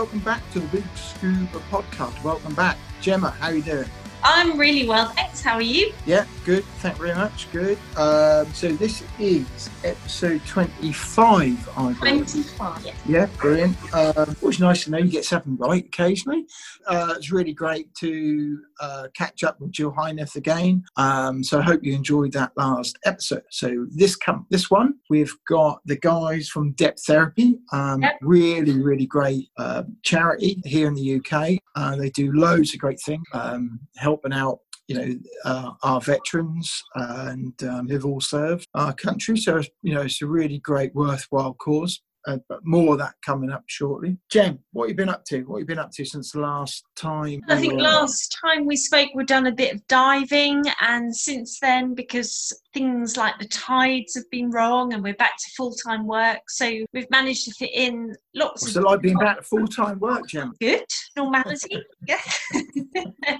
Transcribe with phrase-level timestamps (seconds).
[0.00, 2.24] welcome back to the Big Scuba podcast.
[2.24, 2.78] Welcome back.
[3.02, 3.84] Gemma, how are you doing?
[4.22, 5.40] I'm really well, thanks.
[5.42, 5.92] How are you?
[6.04, 6.64] Yeah, good.
[6.80, 7.50] Thank you very much.
[7.52, 7.78] Good.
[7.96, 12.00] Um, so this is episode 25, I believe.
[12.00, 12.96] 25, yes.
[13.06, 13.76] Yeah, brilliant.
[13.94, 16.44] Um, always nice to know you get something right occasionally.
[16.86, 20.84] Uh, it's really great to uh, catch up with Jill Heinerth again.
[20.96, 23.42] Um, so I hope you enjoyed that last episode.
[23.50, 27.58] So this com- this one, we've got the guys from Deptherapy.
[27.72, 28.18] Um, Yep.
[28.22, 31.58] Really, really great uh, charity here in the UK.
[31.74, 33.78] Uh, they do loads of great things, um,
[34.10, 39.36] helping out you know uh, our veterans and um, who've all served our country.
[39.36, 42.00] So you know it's a really great, worthwhile cause.
[42.26, 44.18] Uh, but more of that coming up shortly.
[44.30, 45.40] Jen, what have you been up to?
[45.44, 47.40] What have you been up to since the last time?
[47.48, 51.94] I think last time we spoke, we'd done a bit of diving, and since then,
[51.94, 56.40] because things like the tides have been wrong and we're back to full time work,
[56.48, 59.66] so we've managed to fit in lots What's of it like being back to full
[59.66, 60.52] time work, Jem?
[60.60, 60.84] good
[61.16, 61.82] normality.
[62.08, 62.20] yeah.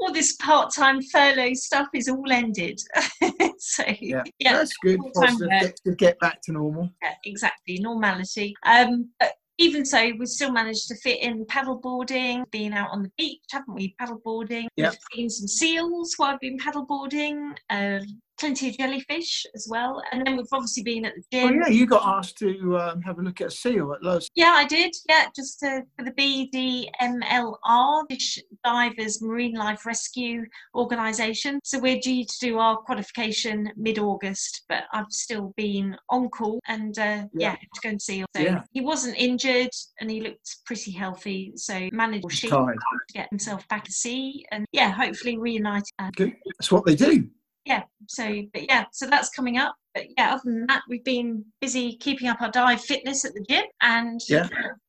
[0.00, 2.80] all this part time furlough stuff is all ended.
[3.58, 4.22] so, Yeah.
[4.38, 4.98] yeah, That's good.
[5.00, 5.50] full-time Positive.
[5.60, 6.90] Get, to get back to normal.
[7.02, 8.54] Yeah, exactly normality.
[8.64, 13.10] Um, but even so, we've still managed to fit in paddleboarding, being out on the
[13.16, 13.94] beach, haven't we?
[14.00, 14.66] Paddleboarding.
[14.76, 14.92] Yep.
[14.92, 17.54] We've seen some seals while I've been paddleboarding.
[17.70, 21.44] Um, plenty of jellyfish as well, and then we've obviously been at the gym.
[21.46, 21.60] Oh gym.
[21.62, 24.28] yeah, you got asked to um, have a look at a seal at Lowe's.
[24.34, 24.94] Yeah, I did.
[25.08, 31.60] Yeah, just to, for the BDMLR, British Divers Marine Life Rescue Organisation.
[31.64, 36.98] So we're due to do our qualification mid-August, but I've still been on call and
[36.98, 37.52] uh, yeah, Yeah.
[37.54, 38.24] to go and see.
[38.36, 38.62] So Yeah.
[38.72, 41.52] he wasn't injured and he looked pretty healthy.
[41.56, 42.74] So managed to
[43.12, 45.84] get himself back to sea and yeah, hopefully reunited.
[45.98, 46.34] Uh, Good.
[46.58, 47.28] That's what they do.
[47.64, 49.74] Yeah, so but yeah, so that's coming up.
[49.94, 53.44] But yeah, other than that, we've been busy keeping up our dive fitness at the
[53.48, 54.48] gym and Yeah.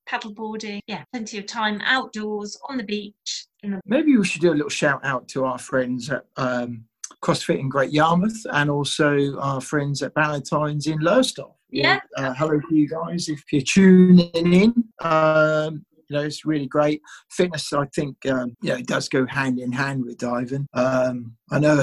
[0.09, 0.79] paddleboarding.
[0.87, 3.45] Yeah, plenty of time outdoors on the beach.
[3.63, 6.85] In the, Maybe we should do a little shout out to our friends at um,
[7.21, 11.53] CrossFit in Great Yarmouth and also our friends at Valentine's in Lowestoft.
[11.69, 11.99] Yeah.
[12.17, 14.73] Uh, hello to you guys if you're tuning in.
[15.01, 17.01] Um, you know, it's really great.
[17.31, 20.67] Fitness, I think, um, you know, it does go hand in hand with diving.
[20.73, 21.75] Um, I know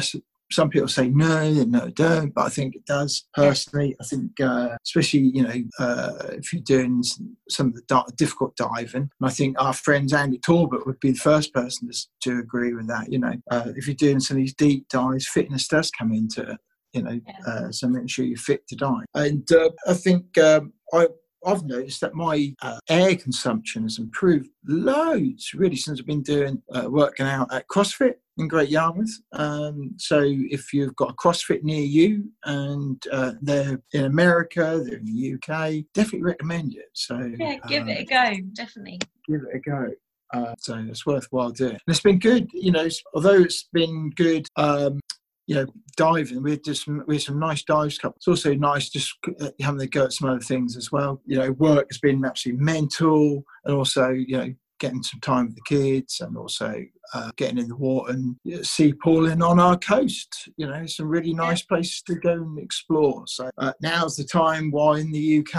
[0.52, 3.24] some people say no, no, don't, but I think it does.
[3.34, 7.02] Personally, I think, uh, especially you know, uh, if you're doing
[7.48, 11.12] some of the di- difficult diving, and I think our friends Andy Talbot would be
[11.12, 13.10] the first person to, to agree with that.
[13.12, 16.42] You know, uh, if you're doing some of these deep dives, fitness does come into
[16.42, 16.58] it.
[16.92, 17.38] You know, Yeah.
[17.46, 19.06] uh, so making sure you're fit to dive.
[19.14, 21.08] And uh, I think um, I
[21.44, 26.62] I've noticed that my uh, air consumption has improved loads really since I've been doing
[26.72, 29.20] uh, working out at CrossFit in Great Yarmouth.
[29.32, 34.98] Um, so if you've got a CrossFit near you and uh, they're in America, they're
[34.98, 36.88] in the UK, definitely recommend it.
[36.94, 39.00] So yeah, give um, it a go, definitely.
[39.28, 39.88] give it a go.
[40.32, 41.72] Uh, so it's worthwhile doing.
[41.72, 42.88] And it's been good, you know.
[43.14, 44.98] Although it's been good, um,
[45.46, 45.66] you know,
[45.96, 46.42] diving.
[46.42, 47.98] We did some, we had some nice dives.
[47.98, 48.16] couple.
[48.16, 51.20] It's also nice just uh, having a go at some other things as well.
[51.26, 55.54] You know, work has been absolutely mental, and also you know getting some time with
[55.54, 56.74] the kids, and also
[57.14, 60.48] uh, getting in the water and sea pooling on our coast.
[60.56, 63.22] You know, some really nice places to go and explore.
[63.26, 65.56] So uh, now's the time while in the UK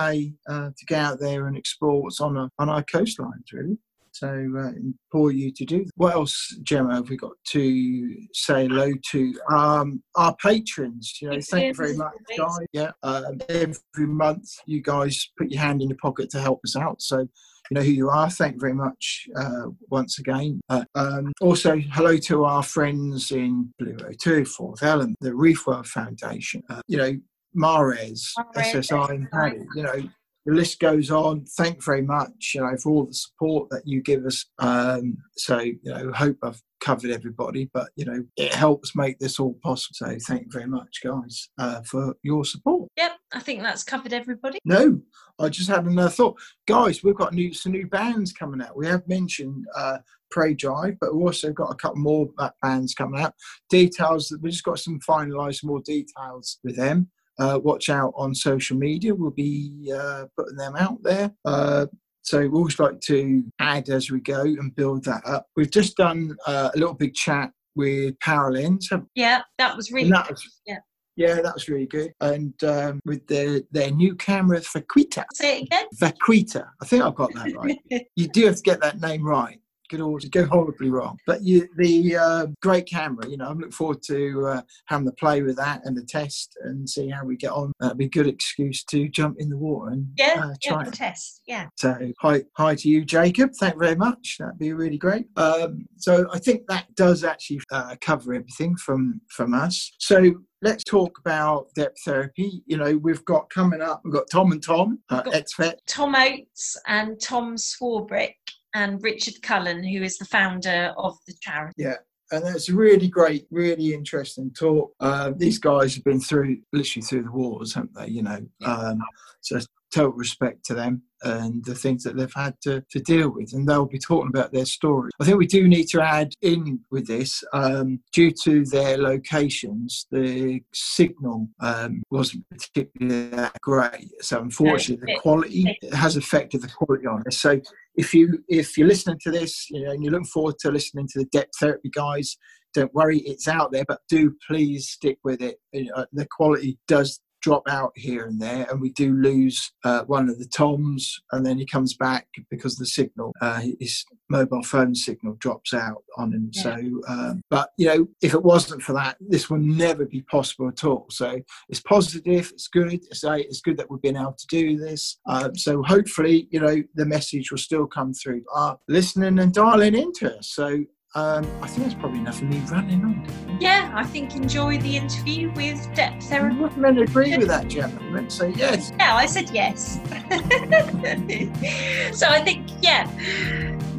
[0.49, 3.77] uh, to get out there and explore what's on our, on our coastlines, really.
[4.11, 5.85] So uh, implore you to do.
[5.95, 9.33] What else, Gemma, have we got to say hello to?
[9.51, 11.17] Um, our patrons.
[11.19, 12.57] You know, thank you very much, guys.
[12.73, 16.75] Yeah, um, every month you guys put your hand in your pocket to help us
[16.75, 17.01] out.
[17.01, 17.27] So
[17.73, 18.29] know who you are.
[18.29, 20.61] Thank you very much uh, once again.
[20.69, 25.87] Uh, um, also, hello to our friends in Blue O2, Fourth Element, the Reef World
[25.87, 26.63] Foundation.
[26.69, 27.17] Uh, you know,
[27.53, 29.65] Mares, Mares, SSI, and PADI.
[29.75, 30.09] You know,
[30.45, 31.45] the list goes on.
[31.57, 34.45] Thank you very much, you know, for all the support that you give us.
[34.59, 39.39] Um, so, you know, hope I've covered everybody, but you know, it helps make this
[39.39, 39.93] all possible.
[39.93, 42.82] So, thank you very much, guys, uh, for your support.
[42.97, 44.59] Yep, I think that's covered everybody.
[44.65, 45.01] No,
[45.39, 47.03] I just had another thought, guys.
[47.03, 48.77] We've got new some new bands coming out.
[48.77, 49.97] We have mentioned uh,
[50.29, 52.29] Pray Drive, but we've also got a couple more
[52.61, 53.33] bands coming out.
[53.69, 54.35] Details.
[54.41, 57.09] We just got some finalised more details with them.
[57.39, 59.15] Uh, watch out on social media.
[59.15, 61.31] We'll be uh, putting them out there.
[61.43, 61.87] Uh,
[62.21, 65.47] so we always like to add as we go and build that up.
[65.55, 70.11] We've just done uh, a little big chat with Paralenz, haven't Yeah, that was really
[70.11, 70.77] that was, yeah.
[71.15, 72.13] Yeah, that was really good.
[72.21, 75.25] And um, with their their new camera, Vaquita.
[75.33, 75.85] Say it again.
[75.95, 76.67] Vaquita.
[76.81, 78.07] I think I've got that right.
[78.15, 79.59] you do have to get that name right
[79.93, 81.17] could all go horribly wrong.
[81.27, 85.11] But you, the uh, great camera, you know, I'm looking forward to uh, having the
[85.13, 87.71] play with that and the test and see how we get on.
[87.79, 90.83] That'd be a good excuse to jump in the water and Yeah, uh, yeah, try
[90.83, 91.41] the test.
[91.47, 91.67] Yeah.
[91.77, 93.51] So hi, hi to you, Jacob.
[93.59, 94.37] Thank you very much.
[94.39, 95.27] That'd be really great.
[95.37, 99.91] Um, so I think that does actually uh, cover everything from from us.
[99.99, 102.63] So let's talk about Deptherapy.
[102.65, 104.01] You know, we've got coming up.
[104.03, 105.79] We've got Tom and Tom, uh, We've got- ex-vet.
[105.87, 108.35] Tom Oates and Tom Swarbrick
[108.73, 111.73] and Richard Cullen, who is the founder of the charity.
[111.77, 111.95] Yeah.
[112.31, 114.91] And it's a really great, really interesting talk.
[114.99, 118.07] Uh, these guys have been through literally through the wars, haven't they?
[118.07, 118.99] You know, um,
[119.41, 119.59] so
[119.93, 123.67] total respect to them and the things that they've had to, to deal with, and
[123.67, 125.09] they'll be talking about their story.
[125.19, 130.05] I think we do need to add in with this, um, due to their locations,
[130.11, 134.11] the signal um, wasn't particularly that great.
[134.21, 137.39] So unfortunately, the quality has affected the quality on this.
[137.39, 137.61] So
[137.95, 141.07] if you if you're listening to this, you know, and you're looking forward to listening
[141.13, 142.35] to the Deptherapy guys,
[142.73, 143.85] don't worry, it's out there.
[143.87, 145.57] But do please stick with it.
[145.71, 150.03] You know, the quality does drop out here and there, and we do lose uh,
[150.05, 154.63] one of the toms, and then he comes back because the signal, uh, his mobile
[154.63, 156.49] phone signal drops out on him.
[156.53, 156.63] Yeah.
[156.63, 156.71] So,
[157.07, 160.83] um, but you know, if it wasn't for that, this would never be possible at
[160.85, 161.05] all.
[161.11, 162.93] So it's positive, it's good.
[162.93, 165.19] It's, uh, it's good that we've been able to do this.
[165.27, 168.43] Um, so hopefully, you know, the message will still come through.
[168.55, 170.49] Uh, listening and dialing into us.
[170.49, 170.83] So
[171.15, 173.23] um, I think that's probably enough of me running on.
[173.59, 176.57] Yeah, I think enjoy the interview with depth I therapy.
[176.57, 178.31] would men agree with that gentleman.
[178.31, 179.99] So yes, Yeah, I said yes.
[182.17, 183.07] so I think, yeah,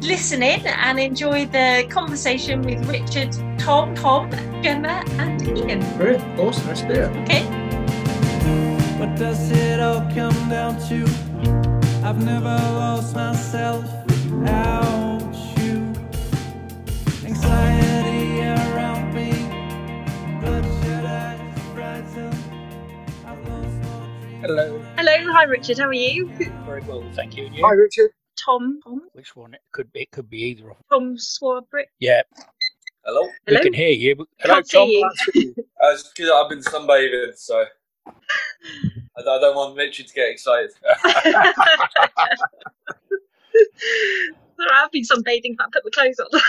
[0.01, 4.29] listen in and enjoy the conversation with Richard, Tom, Tom,
[4.61, 5.79] Gemma, and Ian.
[5.97, 6.67] brilliant, awesome.
[6.67, 7.15] Let's do it.
[7.23, 7.45] Okay.
[8.99, 11.05] What does it all come down to?
[12.05, 13.85] I've never lost myself
[14.29, 15.04] without
[24.47, 24.79] Hello.
[24.95, 26.29] Hello, hi Richard, how are you?
[26.67, 27.47] Very well, thank you.
[27.47, 27.71] And Hi.
[27.71, 28.11] Richard.
[28.39, 29.55] Tom, Tom, Which one?
[29.55, 30.01] It could be.
[30.01, 30.85] It could be either of them.
[30.91, 31.85] Tom Swarbrick.
[31.97, 32.21] Yeah,
[33.03, 33.27] Hello?
[33.47, 33.59] Hello?
[33.59, 34.15] we can hear you.
[34.17, 34.87] but- Hello, Can't Tom.
[34.89, 35.09] you.
[35.83, 37.65] Uh, it's because I've been sunbathing, so
[38.07, 38.11] I,
[39.19, 40.69] I don't want Richard to get excited.
[44.57, 46.39] Sorry, I've been sunbathing, but I put my clothes on.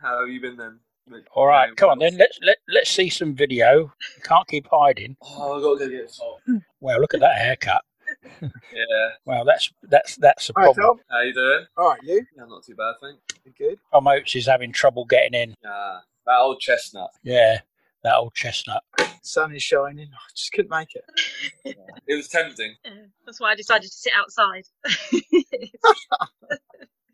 [0.00, 0.78] How have you been then?
[1.08, 1.26] Rich?
[1.34, 2.16] All right, come on then.
[2.16, 3.92] Let's let let's see some video.
[4.16, 5.16] You can't keep hiding.
[5.22, 6.40] Oh, I've got to go get salt.
[6.80, 7.82] Well, look at that haircut.
[8.40, 9.08] Yeah.
[9.24, 10.86] Well, that's that's that's a Hi, problem.
[10.86, 11.00] Tom.
[11.10, 11.64] How you doing?
[11.76, 12.24] All right, you?
[12.36, 13.78] Yeah, not too bad, thank You good?
[13.92, 15.54] Tom Oates is having trouble getting in.
[15.66, 17.10] Ah, that old chestnut.
[17.22, 17.60] Yeah,
[18.04, 18.82] that old chestnut.
[19.22, 20.08] Sun is shining.
[20.12, 21.04] I just couldn't make it.
[22.06, 22.74] It was tempting.
[22.84, 22.92] Yeah,
[23.24, 24.64] That's why I decided to sit outside.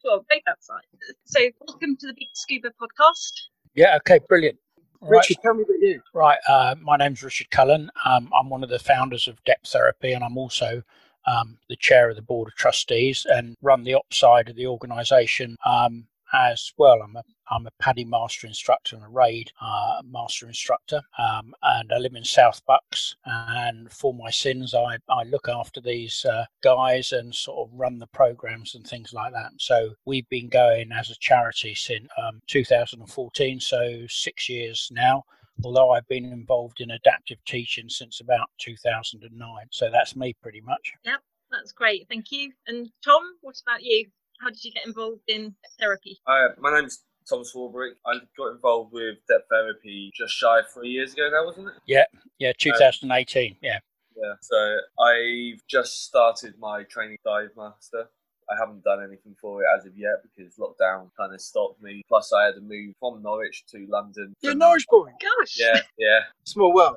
[0.04, 0.84] well, both outside.
[1.24, 3.32] So, welcome to the Big Scuba podcast.
[3.74, 3.96] Yeah.
[3.96, 4.20] Okay.
[4.28, 4.58] Brilliant.
[5.00, 5.18] Right.
[5.18, 6.00] Richard, tell me about you.
[6.14, 6.38] Right.
[6.48, 7.90] Uh, my name's Richard Cullen.
[8.04, 10.82] Um, I'm one of the founders of Deptherapy, and I'm also
[11.26, 14.66] um, the chair of the board of trustees and run the ops side of the
[14.66, 17.00] organisation um, as well.
[17.02, 21.92] I'm a I'm a PADI master instructor and a RAID uh, master instructor, um, and
[21.92, 23.16] I live in South Bucks.
[23.26, 27.98] And for my sins, I, I look after these uh, guys and sort of run
[27.98, 29.50] the programs and things like that.
[29.58, 35.24] So we've been going as a charity since um, 2014, so six years now
[35.64, 39.66] although I've been involved in adaptive teaching since about 2009.
[39.70, 40.92] So that's me pretty much.
[41.04, 41.20] Yep,
[41.50, 42.52] that's great, thank you.
[42.66, 44.06] And Tom, what about you?
[44.42, 46.18] How did you get involved in therapy?
[46.26, 47.92] Hi, my name's Tom Swarbrick.
[48.04, 51.74] I got involved with Deptherapy just shy of three years ago now, wasn't it?
[51.86, 52.04] Yeah,
[52.40, 53.56] yeah, 2018.
[53.62, 53.78] Yeah.
[54.16, 54.32] Yeah.
[54.40, 54.56] So
[55.00, 58.08] I've just started my training dive master.
[58.50, 62.02] I haven't done anything for it as of yet because lockdown kind of stopped me.
[62.08, 64.34] Plus, I had to move from Norwich to London.
[64.40, 65.10] You're a from- Norwich boy.
[65.20, 65.56] Gosh.
[65.56, 66.96] Yeah, yeah, Small world.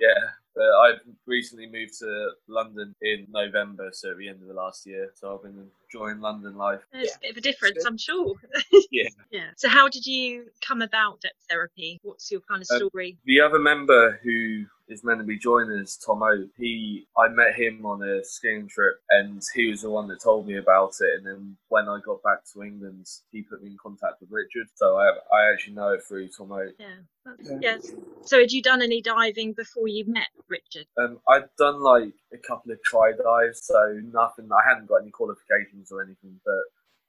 [0.00, 0.08] yeah.
[0.54, 4.86] But I've recently moved to London in November, so at the end of the last
[4.86, 5.10] year.
[5.14, 6.80] So I've been enjoying London life.
[6.92, 8.34] There's a bit of a difference, I'm sure.
[8.90, 9.08] Yeah.
[9.30, 9.46] yeah.
[9.56, 11.98] So, how did you come about depth therapy?
[12.02, 13.16] What's your kind of Um, story?
[13.24, 17.54] The other member who is meant to be joining us, Tom O, he I met
[17.54, 21.18] him on a skiing trip and he was the one that told me about it
[21.18, 24.68] and then when I got back to England he put me in contact with Richard.
[24.74, 26.68] So I I actually know it through Tom O.
[26.78, 26.86] yeah.
[27.42, 27.58] Yeah.
[27.60, 27.92] Yes.
[28.24, 30.86] So, had you done any diving before you met Richard?
[30.98, 34.48] Um, I'd done like a couple of try dives, so nothing.
[34.52, 36.62] I hadn't got any qualifications or anything, but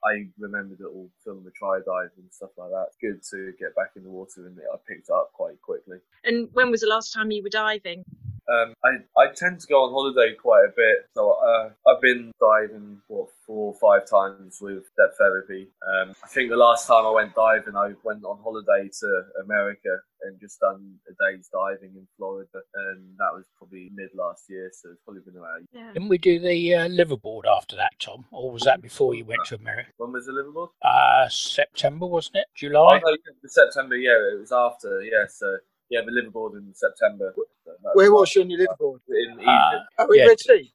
[0.04, 2.88] I remembered it all filming the try dive and stuff like that.
[3.00, 5.98] Good to get back in the water, and I picked up quite quickly.
[6.24, 8.04] And when was the last time you were diving?
[8.48, 11.06] Um, I, I tend to go on holiday quite a bit.
[11.14, 15.68] So uh, I've been diving, what, four or five times with Deptherapy.
[15.86, 19.98] Um, I think the last time I went diving, I went on holiday to America
[20.22, 22.48] and just done a day's diving in Florida.
[22.74, 24.70] And that was probably mid last year.
[24.72, 25.92] So it's probably been about Yeah.
[25.92, 28.24] Didn't we do the uh, liveaboard after that, Tom?
[28.30, 29.90] Or was that before you went to America?
[29.96, 30.68] When was the liveaboard?
[30.82, 32.46] Uh, September, wasn't it?
[32.48, 33.00] Oh, July?
[33.04, 35.26] no, September, yeah, it was after, yeah.
[35.28, 35.56] So,
[35.90, 37.32] yeah, the liveaboard in September.
[37.64, 39.00] So that Where was you on your liveaboard?
[39.08, 39.46] In Egypt.
[39.46, 40.26] Uh, Oh, in Yeah.
[40.26, 40.72] Red Sea.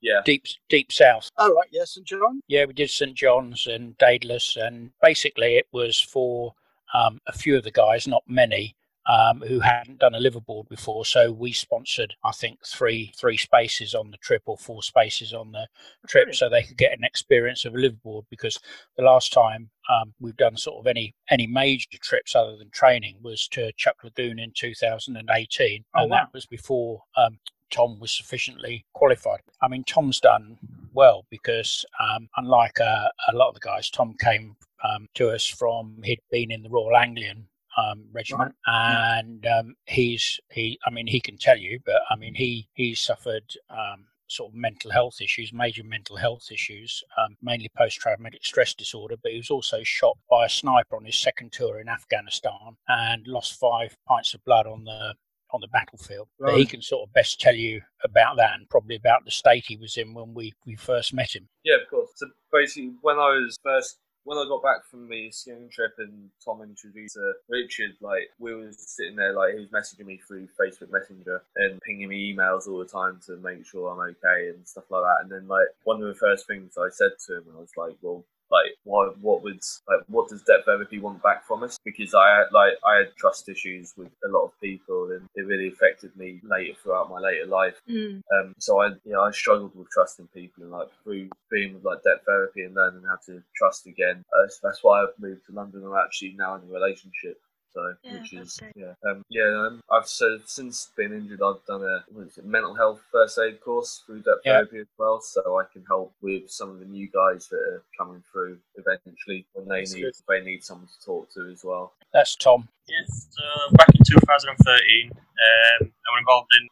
[0.00, 0.20] yeah.
[0.24, 1.30] deep, deep south.
[1.38, 2.40] Oh, right, yes, St John.
[2.48, 6.54] Yeah, we did St John's and Daedalus, and basically it was for
[6.94, 8.74] um, a few of the guys, not many,
[9.06, 11.04] um, who hadn't done a liveaboard before.
[11.04, 15.52] So we sponsored, I think, three three spaces on the trip or four spaces on
[15.52, 15.66] the
[16.08, 18.24] trip, so they could get an experience of a liveaboard.
[18.30, 18.58] Because
[18.96, 23.16] the last time um, we've done sort of any any major trips other than training
[23.22, 26.16] was to Chuuk Lagoon in 2018, Oh, and wow.
[26.16, 27.02] that was before.
[27.16, 27.38] Um,
[27.70, 29.38] Tom was sufficiently qualified.
[29.62, 30.58] I mean, Tom's done
[30.92, 35.46] well because, um, unlike uh, a lot of the guys, Tom came um, to us
[35.46, 37.46] from he'd been in the Royal Anglian
[37.76, 40.78] um, regiment, and um, he's he.
[40.86, 43.44] I mean, he can tell you, but I mean, he he suffered.
[43.68, 48.74] Um, Sort of mental health issues, major mental health issues, um, mainly post traumatic stress
[48.74, 49.16] disorder.
[49.20, 53.26] But he was also shot by a sniper on his second tour in Afghanistan and
[53.26, 55.14] lost five pints of blood on the
[55.52, 56.28] on the battlefield.
[56.38, 59.64] But he can sort of best tell you about that and probably about the state
[59.66, 61.48] he was in when we, we first met him.
[61.64, 62.10] Yeah, of course.
[62.14, 66.30] So basically, when I was first, when I got back from the skiing trip and
[66.44, 70.48] Tom introduced uh, Richard, like we were sitting there, like he was messaging me through
[70.60, 74.66] Facebook Messenger and pinging me emails all the time to make sure I'm okay and
[74.66, 75.22] stuff like that.
[75.22, 77.96] And then like one of the first things I said to him, I was like,
[78.02, 78.24] well.
[78.50, 79.18] Like what?
[79.20, 80.00] What would like?
[80.08, 81.78] What does Deptherapy want back from us?
[81.84, 85.46] Because I had like I had trust issues with a lot of people, and it
[85.46, 87.80] really affected me later throughout my later life.
[87.88, 88.22] Mm.
[88.34, 91.84] Um, so I, you know, I struggled with trusting people, and like through being with
[91.84, 94.24] like Deptherapy and learning how to trust again.
[94.34, 95.84] Uh, that's, that's why I've moved to London.
[95.84, 97.40] I'm actually now in a relationship.
[97.72, 98.72] So, Yeah, which is great.
[98.74, 99.46] yeah, um, yeah.
[99.46, 103.38] Um, I've so since being injured, I've done a what is it, mental health first
[103.38, 104.58] aid course through depth Yeah.
[104.66, 107.84] therapy as well, so I can help with some of the new guys that are
[107.96, 110.14] coming through eventually when they That's need good.
[110.28, 111.94] they need someone to talk to as well.
[112.12, 112.68] That's Tom.
[112.88, 113.44] Yes, so
[113.78, 116.64] back in 2013, um, I was involved in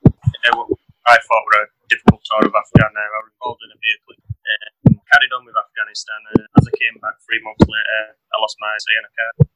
[0.50, 0.66] uh, what
[1.06, 2.90] I thought were a difficult tour of Afghan.
[2.90, 4.14] Uh, I was involved in a vehicle.
[4.18, 6.20] Um, carried on with Afghanistan.
[6.34, 9.46] Uh, as I came back three months later, I lost my cyanocar.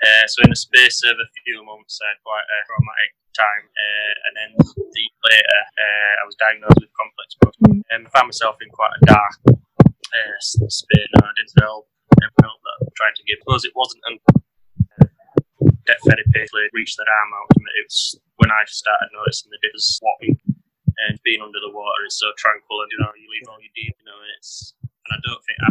[0.00, 3.64] Uh, so in the space of a few months, I had quite a traumatic time.
[3.68, 4.50] Uh, and then
[4.96, 7.58] year later, uh, I was diagnosed with complex post.
[7.92, 11.08] Um, I found myself in quite a dark uh, space.
[11.16, 13.38] Know, I didn't everyone else that I'm trying to give.
[13.44, 14.40] Because it wasn't until
[15.84, 17.70] Deptherapy reached that arm out to me.
[17.76, 20.38] It was when I started noticing the difference walking
[21.08, 23.72] and being under the water is so tranquil and you know you leave all your
[23.72, 25.70] deep you know and it's and I don't think I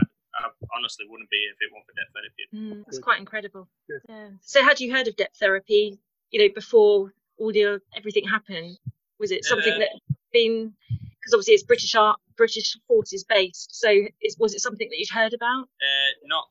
[0.76, 2.46] honestly wouldn't be if it weren't for Deptherapy.
[2.54, 3.68] Mm, that's quite incredible.
[3.88, 4.02] Good.
[4.08, 4.30] Yeah.
[4.42, 6.00] So, had you heard of Deptherapy?
[6.32, 8.78] You know, before all the everything happened,
[9.20, 9.90] was it something Uh, that
[10.32, 10.74] been
[11.20, 13.74] because obviously it's British art, British forces based.
[13.76, 13.90] So,
[14.22, 15.64] is, was it something that you'd heard about?
[15.82, 16.46] Uh, not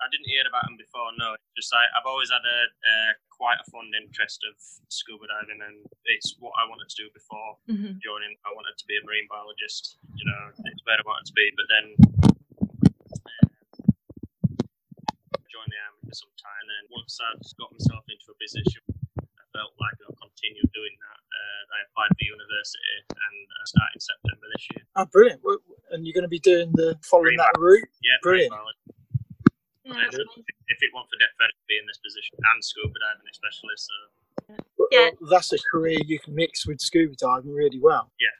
[0.00, 1.12] I didn't hear about them before.
[1.20, 4.56] No, just I, I've always had a uh, quite a fond interest of
[4.88, 5.84] scuba diving, and
[6.16, 8.00] it's what I wanted to do before Mm-hmm.
[8.00, 8.32] joining.
[8.48, 10.00] I wanted to be a marine biologist.
[10.16, 11.46] You know, it's where I wanted to be.
[11.54, 11.84] But then
[13.28, 13.46] uh,
[15.36, 18.82] I joined the army for some time, and once I'd got myself into a position,
[19.22, 21.20] I felt like I'll continue doing that.
[21.22, 24.82] Uh, I applied for university, and I started in September this year.
[24.98, 25.38] Oh, brilliant!
[25.94, 27.86] And you're going to be doing the following Green that route.
[28.02, 28.50] Yeah, Brilliant.
[28.50, 28.82] marine.
[29.86, 33.74] Yeah, that's If it weren't for depth be in this position and scuba diving especially,
[33.78, 33.94] so
[34.78, 35.10] Well, Yeah.
[35.30, 38.10] that's a career you can mix with scuba diving really well.
[38.20, 38.34] Yeah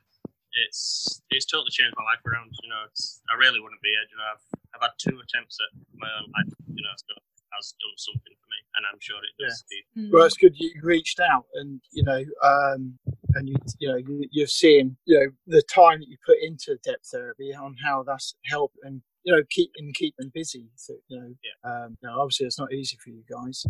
[0.55, 2.50] it's it's totally changed my life around.
[2.62, 4.07] You know, it's I really wouldn't be here.
[4.11, 6.50] You know, I've I've had two attempts at my own life.
[6.75, 9.62] You know, so it has done something for me, and I'm sure it does.
[9.69, 10.09] to you.
[10.09, 10.12] Mm.
[10.12, 12.99] Well, it's good you reached out, and you know, um,
[13.35, 16.78] and you you know you, you're seeing you know the time that you put into
[16.85, 20.69] Deptherapy on how that's helped and you know keep and keep them busy.
[20.76, 23.64] So you know, um, you know, obviously it's not easy for you guys.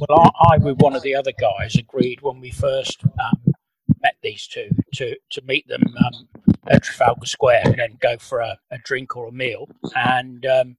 [0.00, 3.54] Well, I, I with one of the other guys agreed when we first um,
[4.02, 6.28] met these two to, to meet them um,
[6.68, 9.68] at Trafalgar Square and then go for a, a drink or a meal.
[9.94, 10.76] And um,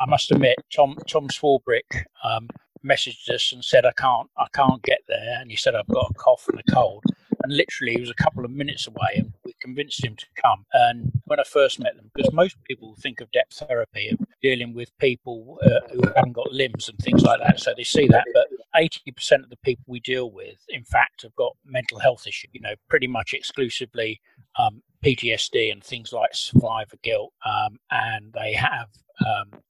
[0.00, 2.48] I must admit, Tom Tom Swarbrick um,
[2.84, 6.10] messaged us and said, "I can't I can't get there," and he said, "I've got
[6.10, 7.04] a cough and a cold."
[7.42, 10.66] And literally, he was a couple of minutes away, and we convinced him to come.
[10.72, 14.96] And when I first met them, because most people think of Deptherapy of dealing with
[14.98, 18.24] people uh, who haven't got limbs and things like that, so they see that.
[18.34, 22.26] But eighty percent of the people we deal with, in fact, have got mental health
[22.26, 22.50] issues.
[22.52, 24.20] You know, pretty much exclusively
[24.58, 28.88] um, PTSD and things like survivor guilt, um, and they have
[29.26, 29.60] um,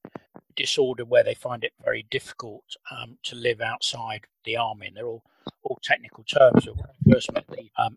[0.58, 4.88] disorder where they find it very difficult um, to live outside the army.
[4.88, 5.24] And they're all
[5.62, 6.68] all technical terms.
[7.10, 7.96] First met the, um,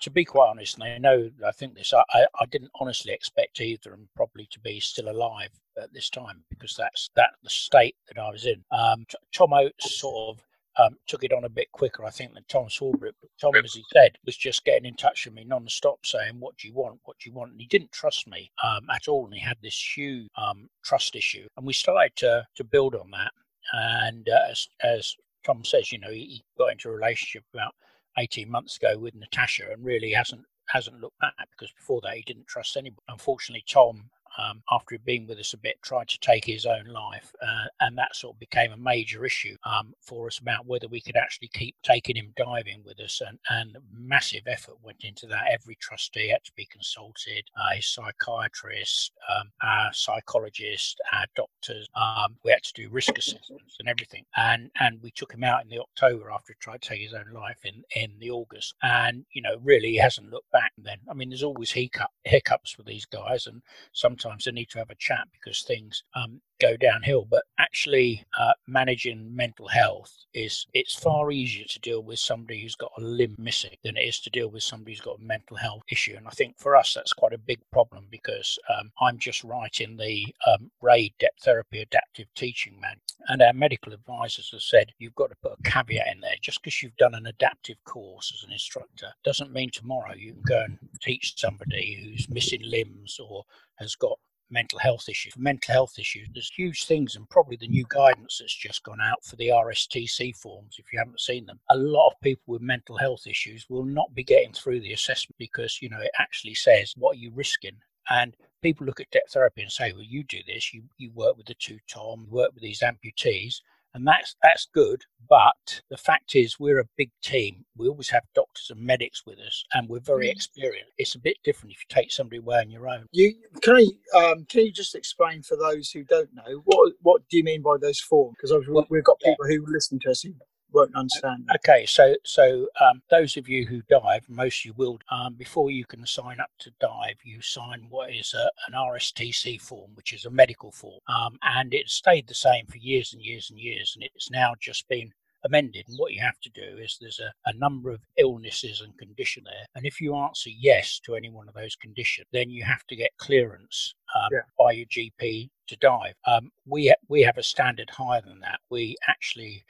[0.00, 3.60] to be quite honest, and I know I think this, I, I didn't honestly expect
[3.60, 5.50] either them probably to be still alive
[5.80, 8.64] at this time because that's that the state that I was in.
[8.70, 10.45] Um, Tom Oates sort of
[10.78, 13.12] um, took it on a bit quicker, I think, than Tom Swarbrick.
[13.20, 16.56] But Tom, as he said, was just getting in touch with me non-stop, saying, "What
[16.56, 17.00] do you want?
[17.04, 19.58] What do you want?" And he didn't trust me um, at all, and he had
[19.62, 21.46] this huge um, trust issue.
[21.56, 23.32] And we started to to build on that.
[23.72, 27.74] And uh, as, as Tom says, you know, he, he got into a relationship about
[28.18, 32.22] 18 months ago with Natasha, and really hasn't hasn't looked back because before that he
[32.22, 33.02] didn't trust anybody.
[33.08, 36.86] Unfortunately, Tom um, after he'd been with us a bit, tried to take his own
[36.86, 37.32] life.
[37.42, 41.00] Uh, and that sort of became a major issue um, for us about whether we
[41.00, 43.22] could actually keep taking him diving with us.
[43.26, 45.44] And, and massive effort went into that.
[45.50, 51.88] Every trustee had to be consulted, uh, his psychiatrist, um, our psychologist, our doctors.
[51.94, 54.24] Um, we had to do risk assessments and everything.
[54.36, 57.14] And and we took him out in the October after he tried to take his
[57.14, 58.74] own life in, in the August.
[58.82, 60.98] And, you know, really he hasn't looked back then.
[61.10, 63.46] I mean, there's always hiccup, hiccups with these guys.
[63.46, 63.62] And
[63.92, 67.26] sometimes sometimes they need to have a chat because things um, go downhill.
[67.28, 72.74] But actually, uh, managing mental health is it's far easier to deal with somebody who's
[72.74, 75.56] got a limb missing than it is to deal with somebody who's got a mental
[75.56, 76.14] health issue.
[76.16, 79.96] And I think for us that's quite a big problem because um, I'm just writing
[79.96, 85.30] the um, RAID Deptherapy Adaptive Teaching Manual, and our medical advisors have said you've got
[85.30, 86.36] to put a caveat in there.
[86.40, 90.42] Just because you've done an adaptive course as an instructor doesn't mean tomorrow you can
[90.42, 93.44] go and teach somebody who's missing limbs or
[93.76, 94.18] has got
[94.50, 95.34] mental health issues.
[95.34, 99.00] For mental health issues, there's huge things, and probably the new guidance that's just gone
[99.00, 101.60] out for the RSTC forms, if you haven't seen them.
[101.70, 105.36] A lot of people with mental health issues will not be getting through the assessment
[105.38, 107.76] because, you know, it actually says, what are you risking?
[108.08, 111.46] And people look at Deptherapy and say, well, you do this, you, you work with
[111.46, 113.60] the two Tom, you work with these amputees
[113.96, 115.02] and that's that's good.
[115.28, 117.64] But the fact is, we're a big team.
[117.76, 120.32] We always have doctors and medics with us, and we're very mm.
[120.32, 120.92] experienced.
[120.98, 123.06] It's a bit different if you take somebody away on your own.
[123.10, 127.22] You can I um, can you just explain for those who don't know what what
[127.28, 128.36] do you mean by those forms?
[128.40, 128.52] Because
[128.90, 129.56] we've got people yeah.
[129.56, 130.34] who listen to us who
[130.72, 131.44] won't understand.
[131.46, 131.60] That.
[131.64, 135.84] Okay, so so um, those of you who dive, most you will, um, before you
[135.84, 140.24] can sign up to dive, you sign what is a, an RSTC form, which is
[140.24, 143.92] a medical form, um, and it stayed the same for years and years and years,
[143.94, 145.12] and it's now just been
[145.44, 145.86] amended.
[145.88, 149.44] And what you have to do is there's a, a number of illnesses and condition
[149.44, 149.66] there.
[149.74, 152.96] And if you answer yes to any one of those conditions, then you have to
[152.96, 154.40] get clearance um, yeah.
[154.58, 156.14] by your GP to dive.
[156.26, 158.60] Um, we we have a standard higher than that.
[158.70, 159.64] We actually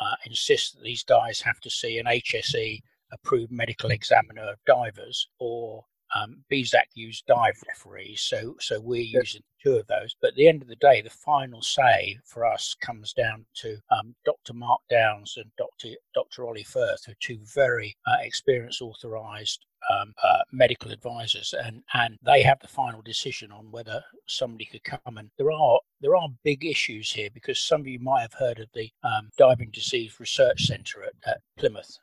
[0.00, 2.80] uh, insist that these guys have to see an HSE
[3.12, 9.42] approved medical examiner of divers or um, BSAC use dive referees, so so we're using
[9.62, 10.14] two of those.
[10.20, 13.78] But at the end of the day, the final say for us comes down to
[13.90, 14.54] um, Dr.
[14.54, 15.94] Mark Downs and Dr.
[16.14, 16.46] Dr.
[16.46, 22.18] Ollie Firth, who are two very uh, experienced, authorised um, uh, medical advisors, and and
[22.24, 25.18] they have the final decision on whether somebody could come.
[25.18, 28.58] And there are there are big issues here because some of you might have heard
[28.58, 31.98] of the um, Diving Disease Research Centre at, at Plymouth,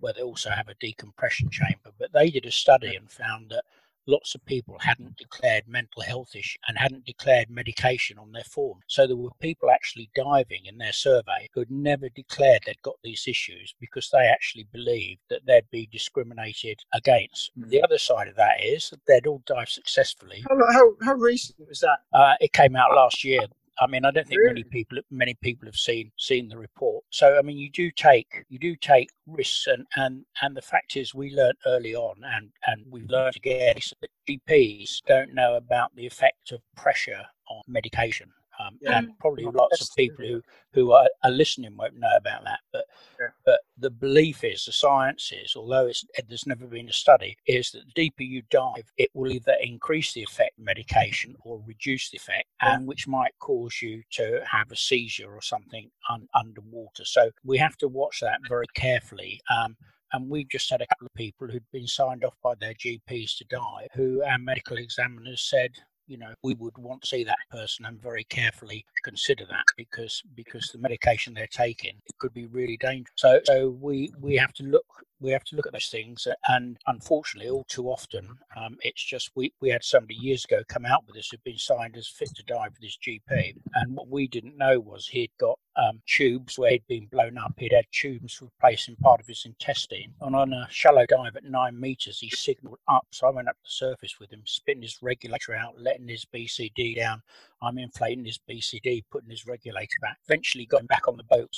[0.00, 1.90] where they also have a decompression chamber.
[1.98, 3.64] But they did a study and found that
[4.06, 8.78] lots of people hadn't declared mental health issue and hadn't declared medication on their form.
[8.86, 12.96] So there were people actually diving in their survey who had never declared they'd got
[13.02, 17.50] these issues because they actually believed that they'd be discriminated against.
[17.58, 17.68] Mm.
[17.70, 20.44] The other side of that is that they'd all dive successfully.
[20.48, 21.98] How, how, how recent was that?
[22.12, 23.40] Uh, it came out last year.
[23.80, 24.54] I mean, I don't think really?
[24.54, 27.04] many people many people have seen seen the report.
[27.10, 30.96] So, I mean, you do take you do take risks, and and and the fact
[30.96, 33.12] is, we learned early on, and and we've mm-hmm.
[33.12, 38.30] learned again that GPs don't know about the effect of pressure on medication.
[38.60, 38.98] Um, yeah.
[38.98, 42.60] And probably lots of people who, who are, are, listening won't know about that.
[42.72, 42.84] But
[43.20, 43.28] yeah.
[43.44, 47.70] but the belief is, the science is, although it's, there's never been a study, is
[47.70, 52.10] that the deeper you dive, it will either increase the effect of medication or reduce
[52.10, 52.74] the effect, yeah.
[52.74, 57.04] and which might cause you to have a seizure or something un, underwater.
[57.04, 59.40] So we have to watch that very carefully.
[59.54, 59.76] Um,
[60.12, 63.36] and we've just had a couple of people who'd been signed off by their GPs
[63.38, 65.72] to die, who our medical examiners said
[66.06, 70.22] you know we would want to see that person and very carefully consider that because
[70.34, 73.12] because the medication they're taking it could be really dangerous.
[73.16, 74.86] So so we we have to look
[75.24, 76.28] we have to look at those things.
[76.48, 80.84] And unfortunately, all too often, um, it's just we, we had somebody years ago come
[80.84, 83.56] out with this who'd been signed as fit to dive with his GP.
[83.74, 87.54] And what we didn't know was he'd got um, tubes where he'd been blown up.
[87.56, 90.12] He'd had tubes replacing part of his intestine.
[90.20, 93.06] And on a shallow dive at nine meters, he signaled up.
[93.10, 96.26] So I went up to the surface with him, spitting his regulator out, letting his
[96.26, 97.22] BCD down.
[97.62, 100.18] I'm inflating his BCD, putting his regulator back.
[100.28, 101.48] Eventually, got him back on the boat.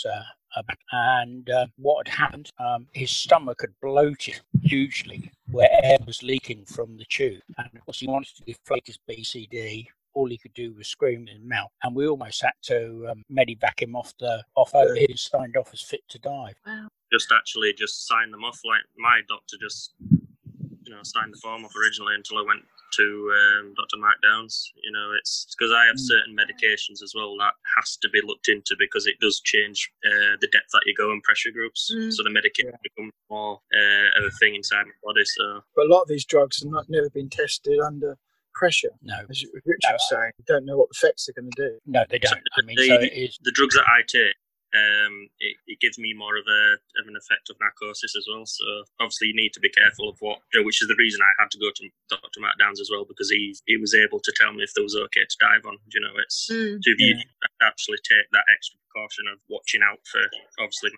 [0.56, 6.22] Uh, and uh, what had happened, um, his stomach had bloated hugely where air was
[6.22, 7.42] leaking from the tube.
[7.58, 11.20] And of course, he wanted to deflate his BCD, all he could do was scream
[11.20, 11.70] in his mouth.
[11.82, 14.94] And we almost had to um, medivac him off the off over.
[14.94, 16.54] He signed off as fit to dive.
[16.66, 16.88] Wow.
[17.12, 18.58] Just actually just signed them off.
[18.64, 22.62] Like my doctor just you know signed the form off originally until I went
[22.94, 23.99] to um, Dr.
[23.99, 24.72] Mark Downs.
[24.83, 28.49] You know, it's because I have certain medications as well that has to be looked
[28.49, 31.90] into because it does change uh, the depth that you go in pressure groups.
[31.94, 32.12] Mm.
[32.12, 35.25] So the medication becomes more uh, of a thing inside my body.
[35.25, 38.16] So But a lot of these drugs have not never been tested under
[38.55, 38.90] pressure.
[39.03, 41.79] No, As Richard was saying, you don't know what the effects they're going to do.
[41.87, 42.40] no, they don't.
[42.59, 43.38] I mean, the, so it is.
[43.42, 44.35] the drugs that I take.
[44.76, 46.62] Um, it, it gives me more of a
[47.00, 48.44] of an effect of narcosis as well.
[48.44, 48.64] So
[49.00, 51.58] obviously you need to be careful of what, which is the reason I had to
[51.58, 52.40] go to Dr.
[52.40, 54.96] Matt Downs as well because he he was able to tell me if there was
[54.96, 55.78] okay to dive on.
[55.92, 56.78] You know, it's Mm.
[56.82, 57.16] so if you
[57.62, 60.20] actually take that extra precaution of watching out for
[60.60, 60.90] obviously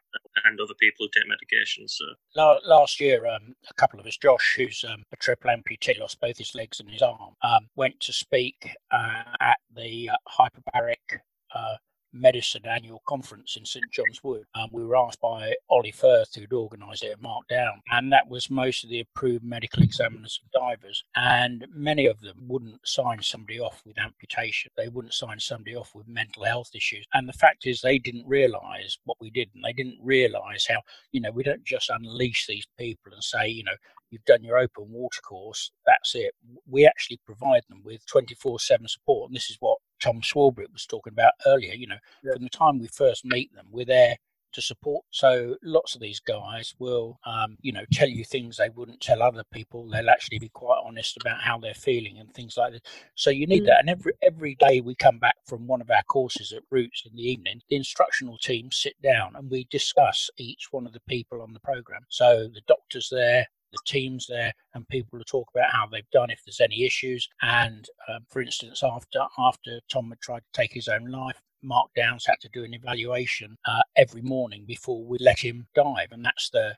[0.44, 1.90] and other people who take medications.
[1.90, 6.20] So last year, um, a couple of us, Josh, who's um, a triple amputee, lost
[6.20, 11.20] both his legs and his arm, um, went to speak uh, at the uh, hyperbaric
[11.54, 11.76] uh,
[12.12, 14.44] medicine annual conference in St John's Wood.
[14.54, 18.50] Um, we were asked by Ollie Firth, who'd organised it, Mark Down, and that was
[18.50, 21.04] most of the approved medical examiners and divers.
[21.16, 24.70] And many of them wouldn't sign somebody off with amputation.
[24.76, 27.06] They wouldn't sign somebody off with mental health issues.
[27.14, 30.80] And the fact is, they didn't realise what we did, and they didn't realise how
[31.12, 33.76] you know we don't just unleash these people and say you know
[34.10, 36.34] you've done your open water course, that's it.
[36.66, 39.30] We actually provide them with 24 7 support.
[39.30, 41.74] And this is what Tom Swarbrick was talking about earlier.
[41.74, 42.32] You know, Yeah.
[42.34, 44.16] from the time we first meet them, we're there
[44.52, 45.04] to support.
[45.10, 49.22] So lots of these guys will, um, you know, tell you things they wouldn't tell
[49.22, 49.86] other people.
[49.88, 52.86] They'll actually be quite honest about how they're feeling and things like that.
[53.14, 53.66] So you need Mm.
[53.66, 53.80] that.
[53.80, 57.14] And every every day we come back from one of our courses at Roots in
[57.14, 61.42] the evening, the instructional team sit down and we discuss each one of the people
[61.42, 62.06] on the program.
[62.08, 66.30] So the doctor's there, the team's there, and people to talk about how they've done
[66.30, 67.28] if there's any issues.
[67.42, 71.90] And um, for instance, after after Tom had tried to take his own life, Mark
[71.96, 76.24] Downs had to do an evaluation uh, every morning before we let him dive, and
[76.24, 76.76] that's the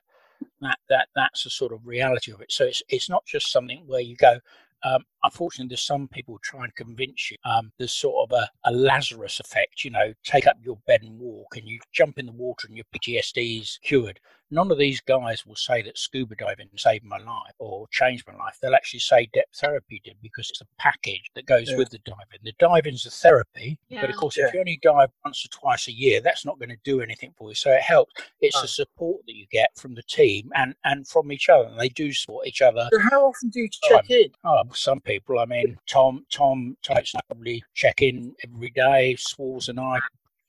[0.61, 2.51] that that that's the sort of reality of it.
[2.51, 4.39] So it's it's not just something where you go.
[4.83, 8.71] Um, unfortunately, there's some people try and convince you um, there's sort of a, a
[8.71, 9.83] Lazarus effect.
[9.83, 12.75] You know, take up your bed and walk, and you jump in the water, and
[12.75, 14.19] your PTSD is cured.
[14.53, 18.35] None of these guys will say that scuba diving saved my life or changed my
[18.35, 18.57] life.
[18.61, 21.77] They'll actually say Deptherapy did because it's a package that goes Yeah.
[21.77, 22.39] with the diving.
[22.43, 24.47] The diving's a therapy, but of course, Yeah.
[24.47, 27.33] if you only dive once or twice a year, that's not going to do anything
[27.37, 27.55] for you.
[27.55, 28.11] So it helps.
[28.41, 28.63] It's No.
[28.63, 31.69] the support that you get from the team and and from each other.
[31.69, 32.89] And they do support each other.
[32.91, 34.33] So how often do you check in?
[34.43, 35.10] Oh, some people.
[35.39, 39.15] I mean, Tom, Tom types probably check in every day.
[39.17, 39.99] Swalls and I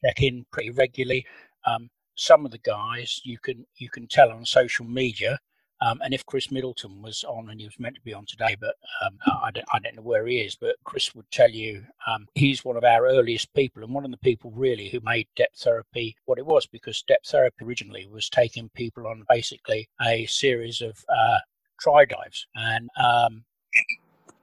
[0.05, 1.25] check in pretty regularly.
[1.67, 5.39] Um, some of the guys you can you can tell on social media.
[5.81, 8.57] Um, and if Chris Middleton was on, and he was meant to be on today,
[8.61, 11.83] but um, I, don't, I don't know where he is, but Chris would tell you
[12.07, 15.27] um, he's one of our earliest people and one of the people really who made
[15.35, 21.05] Deptherapy what it was, because Deptherapy originally was taking people on basically a series of
[21.09, 21.39] uh,
[21.81, 22.47] try dives.
[22.55, 23.45] And um,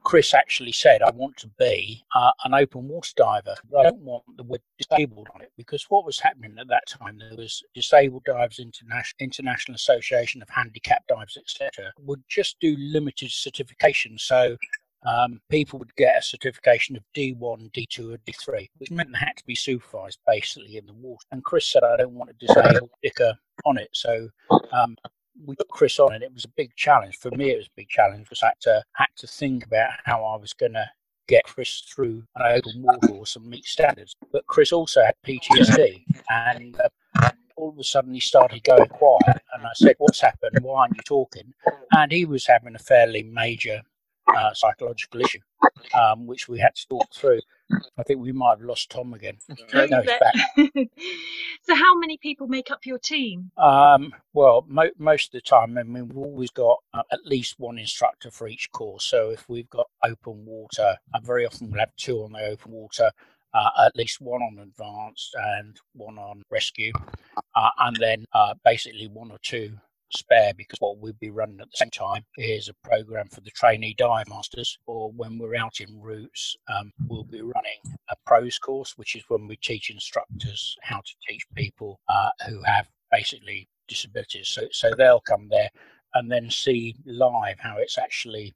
[0.03, 3.55] Chris actually said, I want to be uh, an open water diver.
[3.77, 7.19] I don't want the word disabled on it because what was happening at that time,
[7.19, 13.31] there was Disabled Divers International, International Association of Handicap Divers, etc., would just do limited
[13.31, 14.17] certification.
[14.17, 14.57] So
[15.05, 19.37] um, people would get a certification of D1, D2, or D3, which meant they had
[19.37, 21.25] to be supervised basically in the water.
[21.31, 23.33] And Chris said, I don't want a disabled sticker
[23.65, 23.89] on it.
[23.93, 24.29] So
[24.71, 24.97] um,
[25.45, 27.51] we put Chris on, and it was a big challenge for me.
[27.51, 30.35] It was a big challenge because I had to had to think about how I
[30.37, 30.89] was going to
[31.27, 34.15] get Chris through an open water course and meet standards.
[34.31, 36.79] But Chris also had PTSD, and
[37.23, 39.41] uh, all of a sudden he started going quiet.
[39.53, 40.59] And I said, "What's happened?
[40.61, 41.53] Why aren't you talking?"
[41.91, 43.81] And he was having a fairly major
[44.35, 45.39] uh, psychological issue,
[45.93, 47.39] um, which we had to talk through.
[47.97, 49.37] I think we might have lost Tom again.
[49.73, 50.33] No, he's back.
[51.63, 53.51] so, how many people make up your team?
[53.57, 57.59] Um, well, mo- most of the time, I mean, we've always got uh, at least
[57.59, 59.05] one instructor for each course.
[59.05, 62.71] So if we've got open water, uh, very often we'll have two on the open
[62.71, 63.11] water,
[63.53, 66.91] uh, at least one on advanced and one on rescue,
[67.55, 69.77] uh, and then uh, basically one or two
[70.11, 73.51] spare because what we'll be running at the same time is a program for the
[73.51, 78.57] trainee dive masters or when we're out in Roots um, we'll be running a pros
[78.57, 83.67] course which is when we teach instructors how to teach people uh, who have basically
[83.87, 84.47] disabilities.
[84.47, 85.69] So so they'll come there
[86.13, 88.55] and then see live how it's actually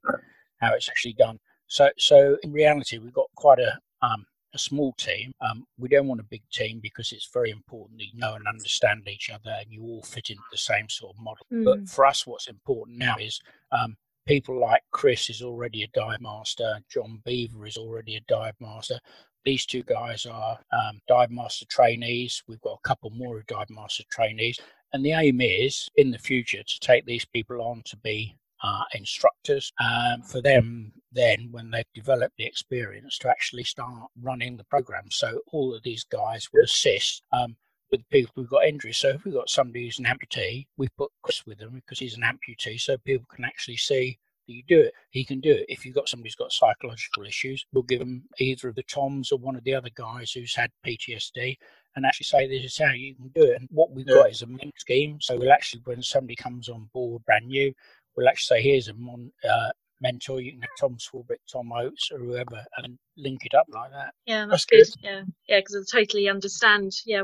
[0.60, 1.38] how it's actually done.
[1.66, 5.32] So so in reality we've got quite a um, a small team.
[5.40, 8.46] Um, we don't want a big team because it's very important that you know and
[8.46, 11.46] understand each other and you all fit into the same sort of model.
[11.52, 11.64] Mm.
[11.64, 13.40] But for us, what's important now is
[13.72, 18.54] um, people like Chris is already a dive master, John Beaver is already a dive
[18.60, 18.98] master.
[19.44, 22.42] These two guys are um, dive master trainees.
[22.48, 24.58] We've got a couple more of dive master trainees.
[24.94, 28.84] And the aim is in the future to take these people on to be uh,
[28.94, 34.64] instructors um, for them then when they've developed the experience to actually start running the
[34.64, 37.56] program so all of these guys will assist um,
[37.90, 41.10] with people who've got injuries so if we've got somebody who's an amputee we put
[41.22, 44.80] chris with them because he's an amputee so people can actually see that you do
[44.80, 48.00] it he can do it if you've got somebody who's got psychological issues we'll give
[48.00, 51.56] them either of the toms or one of the other guys who's had ptsd
[51.96, 53.60] and actually say this is how you can do it.
[53.60, 54.14] And what we've yeah.
[54.14, 55.18] got is a mentor scheme.
[55.20, 57.72] So we'll actually, when somebody comes on board brand new,
[58.16, 59.70] we'll actually say, here's a mon, uh,
[60.04, 60.40] mentor.
[60.40, 64.12] You can have Tom Swarbrick, Tom Oates, or whoever, and link it up like that.
[64.26, 65.02] Yeah, that's, that's good.
[65.02, 65.08] good.
[65.08, 66.92] Yeah, yeah, because I totally understand.
[67.06, 67.22] Yeah,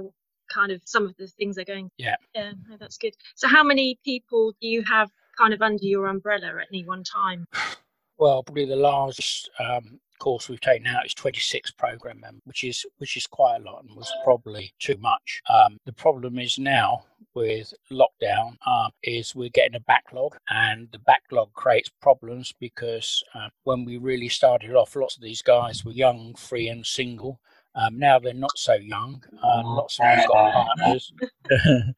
[0.52, 1.90] kind of some of the things they're going.
[1.98, 3.14] Yeah, yeah, no, that's good.
[3.36, 7.04] So, how many people do you have kind of under your umbrella at any one
[7.04, 7.46] time?
[8.18, 12.86] Well, probably the largest um, course we've taken out is 26 program members, which is
[12.98, 15.42] which is quite a lot and was probably too much.
[15.48, 20.98] Um, the problem is now with lockdown uh, is we're getting a backlog, and the
[21.00, 25.92] backlog creates problems because uh, when we really started off, lots of these guys were
[25.92, 27.40] young, free, and single.
[27.74, 29.22] Um, now they're not so young.
[29.42, 31.12] Uh, lots of them got partners.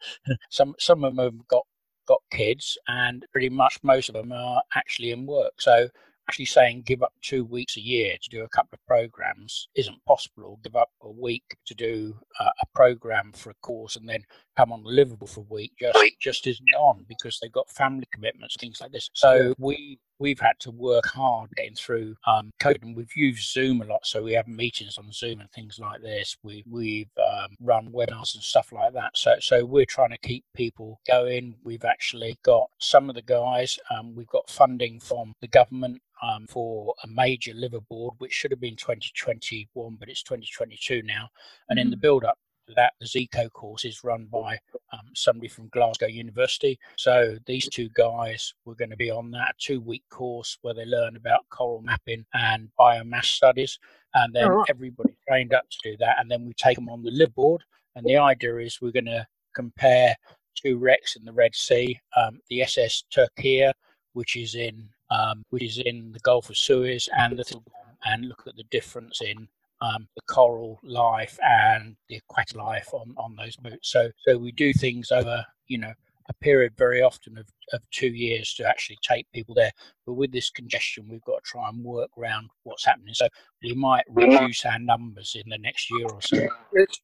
[0.50, 1.66] some some of them have got
[2.06, 5.52] got kids, and pretty much most of them are actually in work.
[5.58, 5.88] So
[6.28, 10.04] actually saying give up two weeks a year to do a couple of programs isn't
[10.06, 14.08] possible, or give up a week to do uh, a program for a course and
[14.08, 14.22] then
[14.56, 18.56] come on liveaboard for a week just just isn't on because they've got family commitments,
[18.58, 19.10] things like this.
[19.14, 23.82] So we we've had to work hard getting through um, COVID, and we've used Zoom
[23.82, 26.36] a lot, so we have meetings on Zoom and things like this.
[26.42, 29.16] We we've um, run webinars and stuff like that.
[29.16, 31.56] So so we're trying to keep people going.
[31.64, 33.78] We've actually got some of the guys.
[33.90, 38.60] Um, we've got funding from the government um, for a major liveaboard, which should have
[38.60, 41.28] been 2021, but it's 2022 now.
[41.68, 41.86] And mm-hmm.
[41.86, 44.58] in the build up to that, the Zico course is run by
[44.92, 46.78] um, somebody from Glasgow University.
[46.96, 50.84] So these two guys were going to be on that two week course where they
[50.84, 53.78] learn about coral mapping and biomass studies.
[54.14, 54.64] And then oh.
[54.68, 56.16] everybody trained up to do that.
[56.18, 57.60] And then we take them on the liveaboard.
[57.96, 60.16] And the idea is we're going to compare
[60.54, 63.70] two wrecks in the Red Sea, um, the SS Turkey,
[64.12, 67.60] which is in um, which is in the Gulf of Suez and the
[68.04, 69.48] and look at the difference in
[69.82, 73.90] um, the coral life and the aquatic life on, on those boats.
[73.90, 75.92] So so we do things over you know
[76.28, 79.72] a period very often of, of two years to actually take people there.
[80.06, 83.12] But with this congestion, we've got to try and work around what's happening.
[83.14, 83.26] So
[83.62, 86.46] we might reduce our numbers in the next year or so.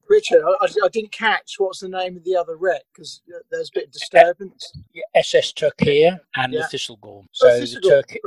[0.08, 3.78] Richard, I, I didn't catch what's the name of the other wreck because there's a
[3.78, 4.72] bit of disturbance.
[5.14, 6.60] SS Turkey and yeah.
[6.70, 7.24] the Thistlegorm.
[7.32, 8.20] So oh, the Turkey.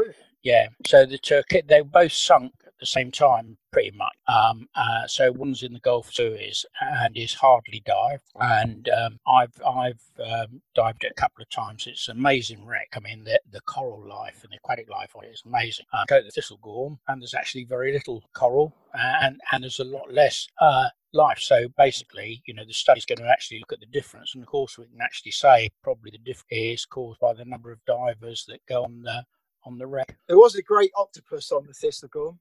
[0.43, 4.13] Yeah, so the Turkey they both sunk the same time, pretty much.
[4.27, 9.53] Um, uh, so one's in the Gulf Suez and is hardly dived, and um, I've
[9.65, 11.87] I've um, dived it a couple of times.
[11.87, 12.89] It's an amazing wreck.
[12.95, 15.85] I mean, the the coral life and the aquatic life on it is amazing.
[15.93, 19.85] Uh, go to the Thistlegorm, and there's actually very little coral, and and there's a
[19.85, 20.47] lot less.
[20.59, 21.39] Uh, life.
[21.39, 24.47] So basically, you know, the study's going to actually look at the difference, and of
[24.47, 28.45] course, we can actually say probably the difference is caused by the number of divers
[28.47, 29.25] that go on the
[29.65, 30.15] on the wreck.
[30.27, 32.37] There was a great octopus on the Thistlegorm.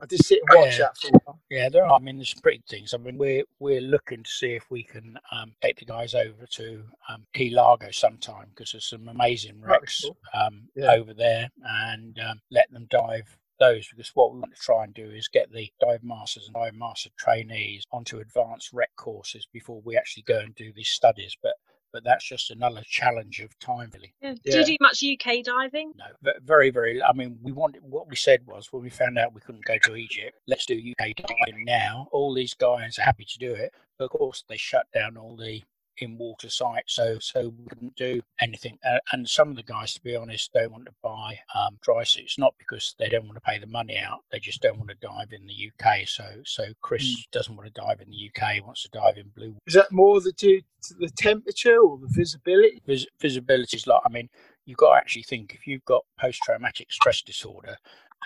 [0.00, 0.78] I just sit and watch yeah.
[0.78, 1.40] that for a while.
[1.50, 1.94] Yeah, there are.
[1.94, 2.94] I mean, there's pretty things.
[2.94, 6.46] I mean, we're we're looking to see if we can um, take the guys over
[6.52, 10.16] to um, Key Largo sometime because there's some amazing wrecks cool.
[10.34, 10.92] um, yeah.
[10.92, 14.94] over there, and um, let them dive those because what we want to try and
[14.94, 19.82] do is get the dive masters and dive master trainees onto advanced wreck courses before
[19.84, 21.36] we actually go and do these studies.
[21.42, 21.54] But
[21.92, 24.12] but that's just another challenge of time, really.
[24.20, 24.34] Yeah.
[24.44, 25.92] Do you do much UK diving?
[25.96, 27.02] No, very, very.
[27.02, 29.78] I mean, we wanted what we said was when we found out we couldn't go
[29.84, 32.08] to Egypt, let's do UK diving now.
[32.12, 35.36] All these guys are happy to do it, but of course they shut down all
[35.36, 35.62] the
[36.00, 38.78] in water sites, so so we couldn't do anything.
[38.84, 42.04] Uh, and some of the guys, to be honest, don't want to buy um, dry
[42.04, 44.90] suits, not because they don't want to pay the money out, they just don't want
[44.90, 46.06] to dive in the UK.
[46.06, 47.30] So so Chris mm.
[47.32, 49.56] doesn't want to dive in the UK; he wants to dive in blue.
[49.66, 52.82] Is that more the due to the temperature or the visibility?
[52.86, 54.28] Vis- visibility is like, I mean,
[54.66, 57.76] you've got to actually think if you've got post-traumatic stress disorder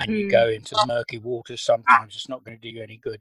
[0.01, 3.21] and you go into murky water, sometimes it's not going to do you any good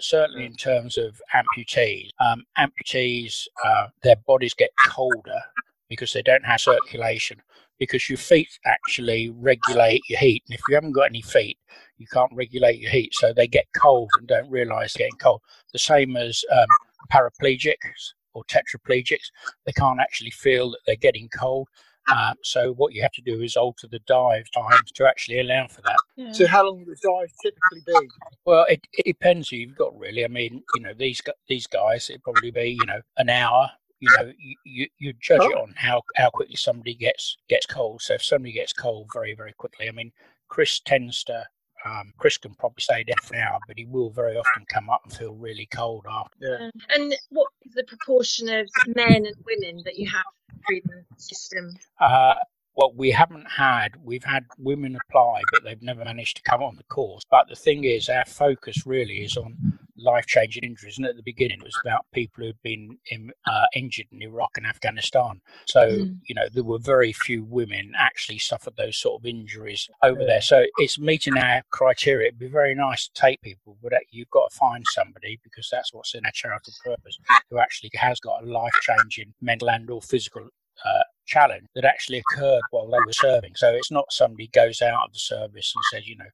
[0.00, 5.40] certainly in terms of amputees, um, amputees, uh, their bodies get colder
[5.88, 7.40] because they don't have circulation
[7.78, 10.42] because your feet actually regulate your heat.
[10.48, 11.58] And if you haven't got any feet,
[11.96, 13.14] you can't regulate your heat.
[13.14, 15.40] So they get cold and don't realize they're getting cold.
[15.72, 16.66] The same as um,
[17.12, 19.30] paraplegics or tetraplegics,
[19.64, 21.68] they can't actually feel that they're getting cold.
[22.10, 25.66] Um, so what you have to do is alter the dive times to actually allow
[25.68, 25.96] for that.
[26.16, 26.32] Yeah.
[26.32, 28.08] So how long would the dive typically be?
[28.44, 30.24] Well, it, it depends who you've got really.
[30.24, 33.70] I mean, you know, these these guys, it'd probably be you know an hour.
[34.00, 35.50] You know, you, you, you judge oh.
[35.50, 38.00] it on how, how quickly somebody gets gets cold.
[38.00, 40.12] So if somebody gets cold very very quickly, I mean,
[40.48, 41.46] Chris tends to
[41.88, 45.12] um, Chris can probably say that now, but he will very often come up and
[45.12, 46.58] feel really cold after.
[46.60, 46.70] Yeah.
[46.94, 50.24] And what is the proportion of men and women that you have
[50.66, 51.74] through the system?
[52.00, 52.34] Uh,
[52.76, 56.76] well, we haven't had, we've had women apply, but they've never managed to come on
[56.76, 57.24] the course.
[57.30, 59.56] But the thing is, our focus really is on
[59.98, 60.98] life changing injuries.
[60.98, 64.50] And at the beginning, it was about people who'd been in, uh, injured in Iraq
[64.56, 65.40] and Afghanistan.
[65.66, 66.18] So, mm.
[66.26, 70.40] you know, there were very few women actually suffered those sort of injuries over there.
[70.40, 72.28] So it's meeting our criteria.
[72.28, 75.92] It'd be very nice to take people, but you've got to find somebody because that's
[75.92, 77.18] what's in our charitable purpose
[77.50, 80.48] who actually has got a life changing mental and or physical
[80.84, 83.52] uh, challenge that actually occurred while they were serving.
[83.54, 86.24] So it's not somebody goes out of the service and says, you know,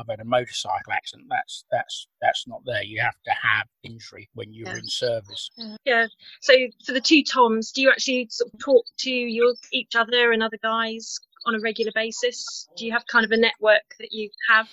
[0.00, 1.28] I've had a motorcycle accident.
[1.30, 2.82] That's that's that's not there.
[2.82, 4.78] You have to have injury when you're yeah.
[4.78, 5.50] in service.
[5.84, 6.06] Yeah.
[6.40, 6.54] So
[6.86, 10.42] for the two Toms, do you actually sort of talk to your each other and
[10.42, 12.68] other guys on a regular basis?
[12.76, 14.68] Do you have kind of a network that you have?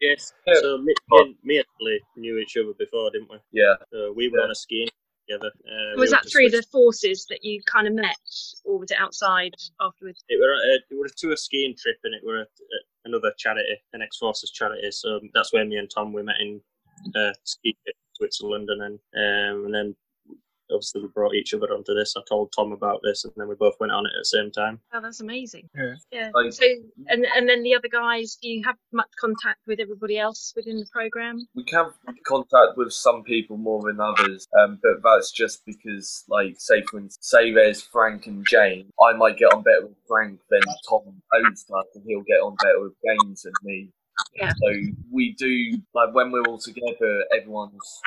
[0.00, 0.32] Yes.
[0.54, 3.38] So me, me, and, me and Lee knew each other before, didn't we?
[3.52, 3.74] Yeah.
[3.92, 4.44] So we were yeah.
[4.44, 4.88] on a skiing
[5.28, 5.50] together.
[5.66, 8.16] Uh, was that through the forces that you kind of met,
[8.64, 10.24] or was it outside afterwards?
[10.28, 13.76] It were a, it were a skiing trip, and it were a, a, another charity,
[13.92, 14.90] an ex forces charity.
[14.90, 16.60] So that's where me and Tom we met in
[17.14, 17.76] uh, ski
[18.14, 19.96] Switzerland, and then um, and then
[20.70, 22.14] obviously we brought each other onto this.
[22.16, 24.50] I told Tom about this, and then we both went on it at the same
[24.50, 24.80] time.
[24.92, 25.68] Oh, that's amazing.
[25.76, 25.94] Yeah.
[26.12, 26.30] Yeah.
[26.34, 26.64] Like, so,
[27.08, 30.78] and and then the other guys, do you have much contact with everybody else within
[30.78, 31.46] the program?
[31.54, 31.90] We can
[32.26, 36.98] contact with some people more than others, um, but that's just because, like, say for
[36.98, 41.22] instance, say there's Frank and Jane, I might get on better with Frank than Tom
[41.34, 43.90] owns stuff, and he'll get on better with James and me.
[44.34, 44.50] Yeah.
[44.50, 44.80] So
[45.12, 48.00] we do like when we're all together, everyone's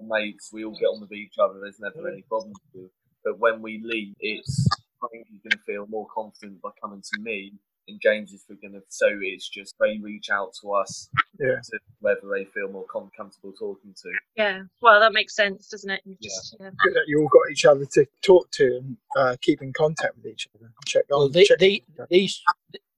[0.00, 1.60] mates, we all get on with each other.
[1.60, 2.56] There's never any problems.
[3.24, 4.66] But when we leave, it's
[5.00, 7.52] Frank is going to feel more confident by coming to me,
[7.88, 8.82] and James is going to.
[8.88, 11.56] So it's just they reach out to us, yeah.
[11.62, 14.10] to whether they feel more comfortable talking to.
[14.36, 16.00] Yeah, well, that makes sense, doesn't it?
[16.04, 16.70] You just, yeah.
[16.84, 20.16] Good that you all got each other to talk to and uh, keep in contact
[20.16, 20.70] with each other.
[20.86, 21.32] Check well, on.
[21.32, 22.42] The, check the, these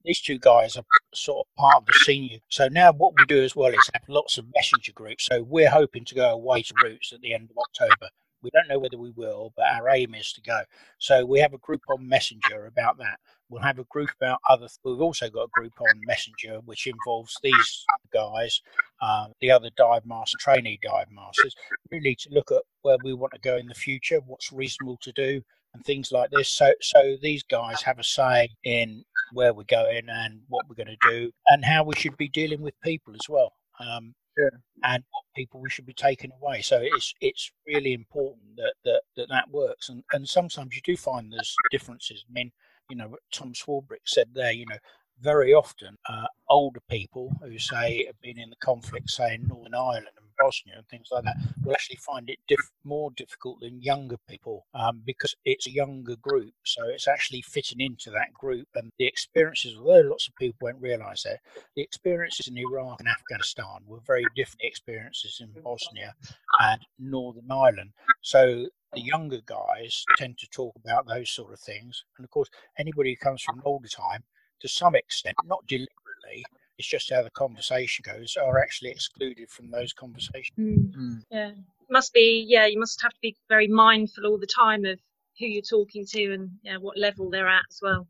[0.05, 0.85] these two guys are
[1.15, 2.39] sort of part of the senior.
[2.49, 5.27] So now what we do as well is have lots of messenger groups.
[5.27, 8.09] So we're hoping to go away to Roots at the end of October.
[8.43, 10.63] We don't know whether we will, but our aim is to go.
[10.99, 13.21] So we have a group on Messenger about that.
[13.51, 14.69] We'll have a group about other.
[14.83, 18.63] We've also got a group on Messenger which involves these guys,
[19.03, 21.55] uh, the other dive master, trainee dive masters,
[21.91, 25.13] really to look at where we want to go in the future, what's reasonable to
[25.13, 25.43] do,
[25.75, 26.49] and things like this.
[26.49, 30.97] So, so these guys have a say in where we're going and what we're going
[31.01, 33.53] to do, and how we should be dealing with people as well.
[33.79, 34.49] Um, yeah.
[34.85, 36.63] and what people we should be taking away.
[36.63, 39.89] So it's it's really important that that that, that works.
[39.89, 42.25] And and sometimes you do find there's differences.
[42.29, 42.53] I mean,
[42.89, 44.79] you know, Tom Swarbrick said there, you know,
[45.21, 49.75] very often uh, older people who say have been in the conflict, say in Northern
[49.75, 53.83] Ireland and Bosnia and things like that, will actually find it diff- more difficult than
[53.83, 56.53] younger people um, because it's a younger group.
[56.65, 59.77] So it's actually fitting into that group and the experiences.
[59.77, 61.41] Although lots of people won't realise that
[61.77, 66.15] the experiences in Iraq and Afghanistan were very different experiences in Bosnia
[66.61, 67.93] and Northern Ireland.
[68.23, 72.05] So the younger guys tend to talk about those sort of things.
[72.17, 74.25] And of course, anybody who comes from older time
[74.61, 76.45] to some extent, not deliberately,
[76.81, 80.57] it's just how the conversation goes, are actually excluded from those conversations.
[80.59, 80.97] Mm.
[80.97, 81.23] Mm.
[81.31, 81.51] Yeah,
[81.91, 82.43] must be.
[82.49, 84.99] Yeah, you must have to be very mindful all the time of
[85.39, 88.07] who you're talking to and yeah, what level they're at as well.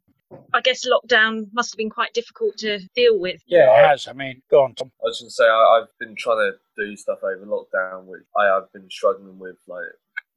[0.55, 3.43] I guess lockdown must have been quite difficult to deal with.
[3.49, 4.07] Yeah, it has.
[4.07, 4.93] I mean, go on, Tom.
[5.03, 8.23] I was going to say I, have been trying to do stuff over lockdown, which
[8.39, 9.83] I have been struggling with, like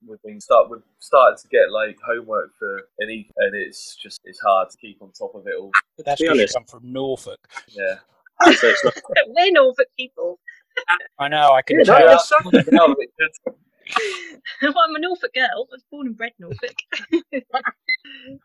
[0.08, 4.20] we've been start we've started to get like homework for an e, and it's just
[4.26, 5.72] it's hard to keep on top of it all.
[5.98, 7.40] But that's because you honest- come from Norfolk.
[7.68, 8.00] Yeah.
[8.46, 8.94] So it's not,
[9.28, 10.40] We're Norfolk people.
[11.20, 11.52] I know.
[11.52, 12.00] I can Yeah, tell.
[12.08, 12.32] that's-
[12.72, 13.56] No, it's-
[14.62, 15.44] well, I'm a Norfolk girl.
[15.46, 16.76] I was born and bred Norfolk.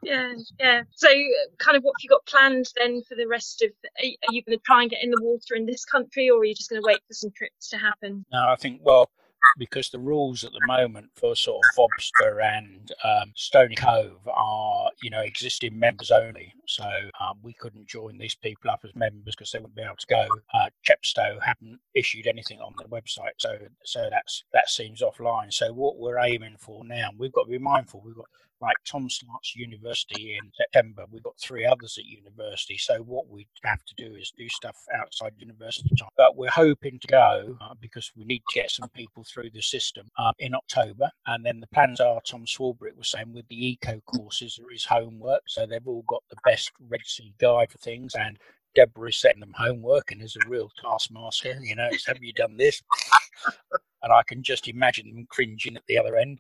[0.03, 0.83] yeah, yeah.
[0.95, 3.71] So, uh, kind of, what have you got planned then for the rest of?
[3.99, 6.45] Are you going to try and get in the water in this country, or are
[6.45, 8.25] you just going to wait for some trips to happen?
[8.33, 9.11] No, I think well
[9.57, 14.91] because the rules at the moment for sort of Vobster and um, Stony Cove are
[15.03, 16.55] you know existing members only.
[16.67, 16.85] So
[17.21, 20.07] um, we couldn't join these people up as members because they wouldn't be able to
[20.07, 20.27] go.
[20.55, 25.53] Uh, Chepstow haven't issued anything on their website, so so that's that seems offline.
[25.53, 28.03] So what we're aiming for now, we've got to be mindful.
[28.05, 28.29] We've got
[28.61, 31.05] like Tom starts university in September.
[31.11, 32.77] We've got three others at university.
[32.77, 36.09] So what we have to do is do stuff outside university time.
[36.17, 39.63] But we're hoping to go uh, because we need to get some people through the
[39.63, 41.11] system uh, in October.
[41.27, 44.85] And then the plans are, Tom Swarbrick was saying, with the eco courses, there is
[44.85, 45.43] homework.
[45.47, 48.15] So they've all got the best Red Sea guide for things.
[48.15, 48.39] And
[48.75, 51.59] Deborah is setting them homework and is a real taskmaster.
[51.61, 52.83] You know, it's, have you done this?
[54.03, 56.39] and I can just imagine them cringing at the other end.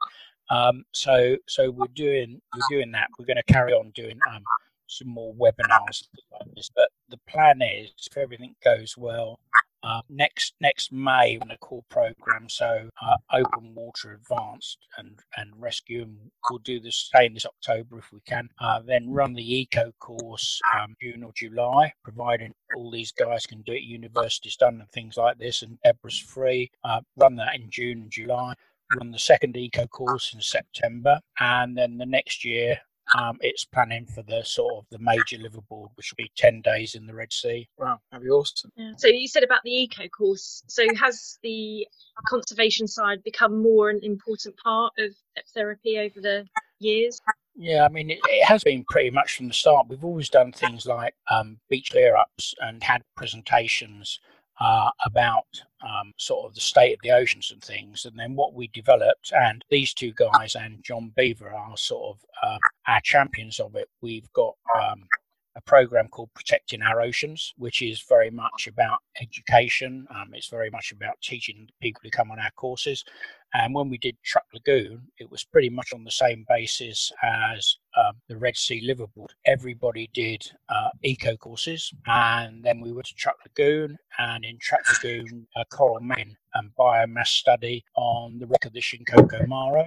[0.50, 3.08] Um, so so we're doing we're doing that.
[3.18, 4.42] We're going to carry on doing um,
[4.86, 6.70] some more webinars like this.
[6.74, 9.38] But the plan is, if everything goes well,
[9.82, 12.48] uh, next next May on a core program.
[12.48, 16.16] So uh, open water advanced and and rescue, and
[16.50, 18.48] we'll do the same this October if we can.
[18.60, 23.62] Uh, then run the eco course um, June or July, providing all these guys can
[23.62, 23.82] do it.
[23.82, 26.70] Universities done and things like this, and Deborah's free.
[26.82, 28.54] Uh, run that in June and July
[28.96, 32.78] run the second eco course in September, and then the next year
[33.16, 36.94] um, it's planning for the sort of the major liveaboard, which will be ten days
[36.94, 37.68] in the Red Sea.
[37.78, 38.70] Wow, that'd be awesome.
[38.76, 38.92] Yeah.
[38.96, 40.62] So you said about the eco course.
[40.66, 41.86] So has the
[42.26, 45.14] conservation side become more an important part of
[45.54, 46.46] therapy over the
[46.80, 47.20] years?
[47.56, 49.88] Yeah, I mean, it, it has been pretty much from the start.
[49.88, 54.20] We've always done things like um, beach clear ups and had presentations
[54.60, 55.46] uh, about
[55.82, 58.04] um, sort of the state of the oceans and things.
[58.04, 62.24] And then what we developed, and these two guys and John Beaver are sort of
[62.42, 63.88] uh, our champions of it.
[64.00, 65.04] We've got um,
[65.58, 70.06] a program called Protecting Our Oceans, which is very much about education.
[70.14, 73.04] Um, it's very much about teaching people to come on our courses.
[73.54, 77.78] And when we did Chuuk Lagoon, it was pretty much on the same basis as
[77.96, 79.30] um, the Red Sea Liveaboard.
[79.46, 84.86] Everybody did uh, eco courses, and then we went to Chuuk Lagoon, and in Chuuk
[84.92, 89.84] Lagoon, a coral main and biomass study on the wreck of the Shinkoku Maru.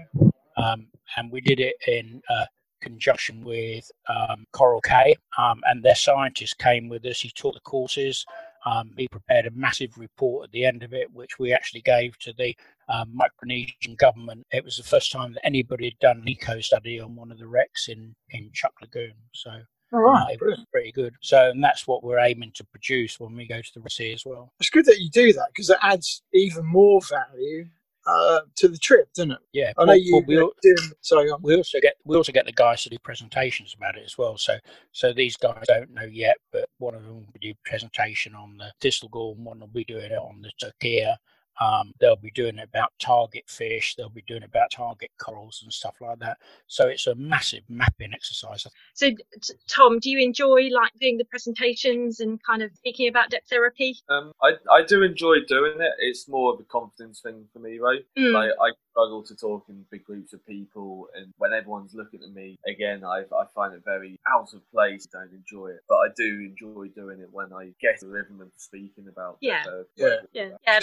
[0.57, 2.45] Um, and we did it in uh,
[2.81, 7.21] conjunction with um, Coral Cay, um, and their scientist came with us.
[7.21, 8.25] He taught the courses.
[8.65, 12.17] Um, he prepared a massive report at the end of it, which we actually gave
[12.19, 12.55] to the
[12.89, 14.45] um, Micronesian government.
[14.51, 17.39] It was the first time that anybody had done an eco study on one of
[17.39, 19.13] the wrecks in in Chuuk Lagoon.
[19.33, 19.51] So
[19.93, 21.15] all right, uh, it was pretty good.
[21.21, 24.25] So, and that's what we're aiming to produce when we go to the sea as
[24.25, 24.53] well.
[24.59, 27.65] It's good that you do that because it adds even more value
[28.07, 29.39] uh, to the trip, didn't it?
[29.53, 30.91] Yeah, I know well- you well, we al- doing.
[31.01, 34.17] Sorry, we also get we also get the guys to do presentations about it as
[34.17, 34.37] well.
[34.37, 34.57] So
[34.91, 38.71] so these guys don't know yet, but one of them will do presentation on the
[38.81, 41.05] Thistlegorm, one will be doing it on the Turkey.
[41.59, 43.95] Um, they'll be doing about target fish.
[43.95, 46.37] They'll be doing about target corals and stuff like that.
[46.67, 48.65] So it's a massive mapping exercise.
[48.93, 49.09] So,
[49.67, 53.97] Tom, do you enjoy like doing the presentations and kind of speaking about Deptherapy?
[54.09, 55.91] Um, I, I do enjoy doing it.
[55.99, 58.01] It's more of a confidence thing for me, right?
[58.17, 58.33] Mm.
[58.33, 62.31] Like I struggle to talk in big groups of people, and when everyone's looking at
[62.33, 65.07] me, again, I, I find it very out of place.
[65.11, 68.49] Don't enjoy it, but I do enjoy doing it when I get the rhythm of
[68.57, 69.37] speaking about.
[69.41, 69.63] Yeah.
[69.67, 70.07] uh, Yeah.
[70.33, 70.79] Yeah, yeah.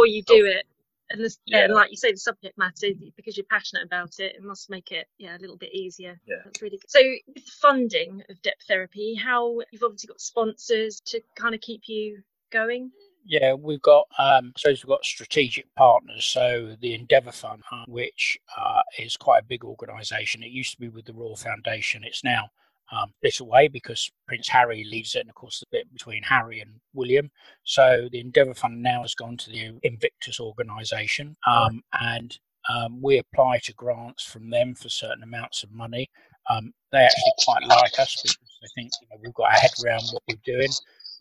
[0.00, 0.66] And I The suppose the subject more you do it,
[1.10, 1.74] and this, yeah, Yeah.
[1.74, 5.08] like you say, the subject matter because you're passionate about it, it must make it
[5.18, 6.18] yeah a little bit easier.
[6.26, 6.36] Yeah.
[6.44, 6.90] that's really good.
[6.90, 11.82] So, with the funding of Deptherapy, how you've obviously got sponsors to kind of keep
[11.88, 12.90] you going.
[13.24, 16.24] Yeah, we've got um, so we've got strategic partners.
[16.24, 20.42] So the Endeavour Fund, uh, which uh, is quite a big organisation.
[20.42, 22.02] It used to be with the Royal Foundation.
[22.04, 22.50] It's now
[22.90, 26.60] um, split away because Prince Harry leads it, and of course the bit between Harry
[26.60, 27.30] and William.
[27.64, 32.36] So the Endeavour Fund now has gone to the Invictus organisation, um, and
[32.68, 36.08] um, we apply to grants from them for certain amounts of money.
[36.50, 39.70] Um, they actually quite like us because they think you know, we've got our head
[39.84, 40.70] around what we're doing.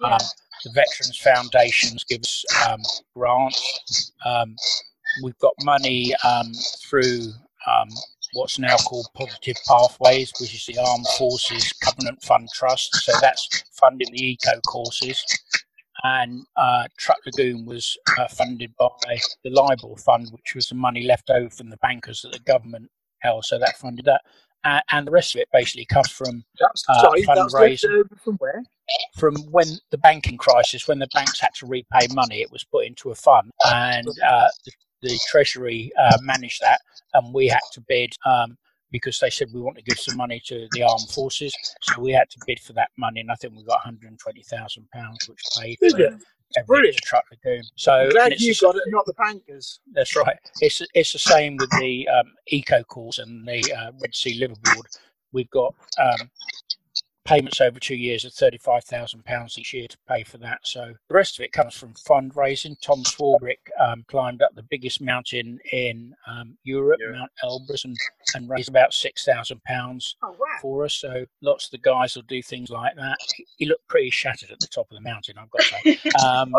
[0.01, 0.15] Yeah.
[0.15, 0.19] Um,
[0.63, 2.79] the Veterans Foundations give us um,
[3.15, 4.11] grants.
[4.25, 4.55] Um,
[5.23, 6.51] we've got money um,
[6.81, 7.31] through
[7.67, 7.87] um,
[8.33, 12.95] what's now called Positive Pathways, which is the Armed Forces Covenant Fund Trust.
[12.95, 15.23] So that's funding the eco courses.
[16.03, 18.87] and uh, Chuuk Lagoon was uh, funded by
[19.43, 22.89] the LIBOR fund, which was the money left over from the bankers that the government
[23.19, 23.45] held.
[23.45, 24.21] So that funded that,
[24.63, 28.03] uh, and the rest of it basically comes from That's Uh, sorry, that's left fundraising.
[28.23, 28.63] from where?
[29.15, 32.85] from when the banking crisis, when the banks had to repay money, it was put
[32.85, 34.71] into a fund, and uh, the,
[35.01, 36.81] the Treasury uh, managed that,
[37.13, 38.57] and we had to bid um,
[38.91, 42.11] because they said we want to give some money to the armed forces, so we
[42.11, 45.77] had to bid for that money, and I think we got 120,000 pounds, which paid
[45.81, 46.13] Is for it?
[46.57, 47.63] to Chuuk Lagoon.
[47.75, 49.79] So I'm glad you got it, not the bankers.
[49.93, 50.37] that's right.
[50.59, 54.83] It's it's the same with the um, eco calls and the uh, Red Sea Liveaboard.
[55.31, 56.29] We've got um,
[57.23, 60.59] payments over two years of thirty five thousand pounds each year to pay for that.
[60.63, 62.79] So the rest of it comes from fundraising.
[62.81, 67.17] Tom Swarbrick um, climbed up the biggest mountain in um, Europe, Europe.
[67.17, 67.95] Mount Elbrus, and,
[68.35, 70.45] and raised about six thousand pounds Oh wow!
[70.61, 70.95] for us.
[70.95, 73.17] So lots of the guys will do things like that.
[73.35, 75.99] He, he looked pretty shattered at the top of the mountain, I've got to say.
[76.21, 76.53] Um,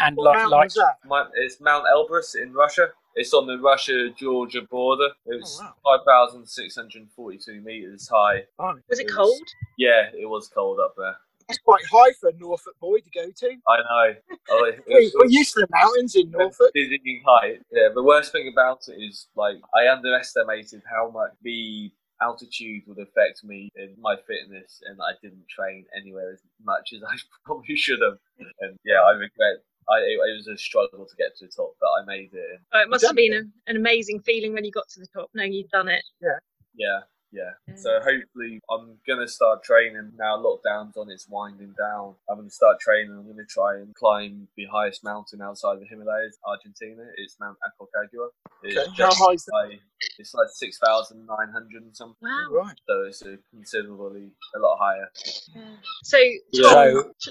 [0.00, 1.30] and What like, mountain like was that?
[1.36, 2.88] It's Mount Elbrus in Russia.
[3.16, 5.10] It's on the Russia-Georgia border.
[5.26, 5.98] It's Oh, wow.
[6.04, 8.44] 5,642 meters high.
[8.58, 8.80] Blimey.
[8.88, 9.48] Was it It was- cold?
[9.78, 11.16] Yeah, it was cold up there.
[11.48, 13.56] That's quite high for a Norfolk boy to go to.
[13.68, 14.14] I know.
[14.50, 16.70] Oh, it- We, it we're was- used to the mountains in Norfolk.
[16.74, 17.62] dizzying height.
[17.70, 21.92] Yeah, the worst thing about it is like I underestimated how much the
[22.22, 27.02] altitude would affect me in my fitness, and I didn't train anywhere as much as
[27.04, 28.18] I probably should have.
[28.60, 29.58] And yeah, I regret.
[29.90, 32.60] I it, it was a struggle to get to the top, but I made it.
[32.72, 35.30] Oh, it must have been a, an amazing feeling when you got to the top,
[35.34, 36.04] knowing you'd done it.
[36.20, 36.38] Yeah,
[36.76, 37.00] yeah.
[37.32, 37.50] Yeah.
[37.74, 40.36] So hopefully, I'm gonna start training now.
[40.36, 42.14] Lockdown's on; it's winding down.
[42.30, 43.10] I'm gonna start training.
[43.10, 47.02] I'm gonna try and climb the highest mountain outside the Himalayas, Argentina.
[47.16, 48.28] It's Mount Aconcagua.
[48.62, 49.52] It's Okay, How high is that?
[49.52, 49.80] like
[50.20, 52.14] it's like six thousand nine hundred and something.
[52.22, 52.50] Wow.
[52.52, 52.78] Right.
[52.86, 55.10] So it's a considerably a lot higher.
[55.56, 55.62] Yeah.
[56.04, 56.18] So,
[56.52, 56.68] Yeah.
[56.92, 57.30] Tom, So-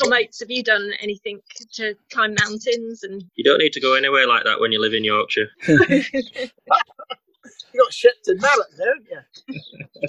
[0.00, 1.40] Tom Oates, have you done anything
[1.74, 3.02] to climb mountains?
[3.02, 5.48] And You don't need to go anywhere like that when you live in Yorkshire.
[7.74, 9.60] You got Shepton Mallet, don't you?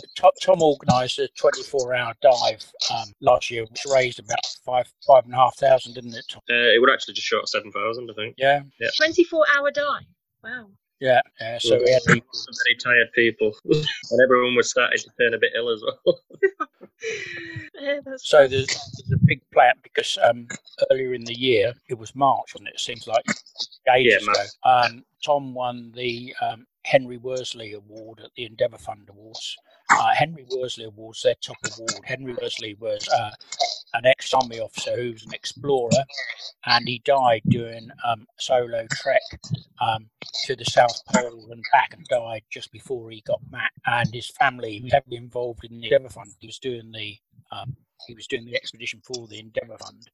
[0.17, 5.23] Tom, Tom organised a 24 hour dive um, last year, which raised about five five
[5.25, 6.25] and a half thousand, didn't it?
[6.29, 6.41] Tom?
[6.49, 8.35] Uh, it would actually just short seven thousand, I think.
[8.37, 8.61] Yeah,
[8.97, 10.05] 24 hour dive.
[10.43, 10.67] Wow.
[10.99, 11.57] Yeah, yeah.
[11.59, 12.29] So we had people.
[12.33, 16.19] Some very tired people, and everyone was starting to turn a bit ill as well.
[17.81, 20.47] Yeah, So there's, there's a big plan because um,
[20.89, 22.75] earlier in the year it was March, wasn't it?
[22.75, 23.25] It seems like
[23.93, 24.43] ages Yeah, ago.
[24.63, 29.57] Um, Tom won the um, Henry Worsley Award at the Endeavour Fund Awards.
[29.99, 31.91] Uh, Henry Worsley Awards, their top award.
[32.03, 33.31] Henry Worsley was uh,
[33.93, 35.91] an ex-army officer who was an explorer,
[36.65, 39.21] and he died doing um, a solo trek
[39.79, 40.09] um,
[40.45, 43.71] to the South Pole and back, and died just before he got back.
[43.85, 46.33] And his family was heavily involved in the Endeavour Fund.
[46.39, 47.17] He was doing the
[47.51, 47.75] um,
[48.07, 50.09] he was doing the expedition for the Endeavour Fund,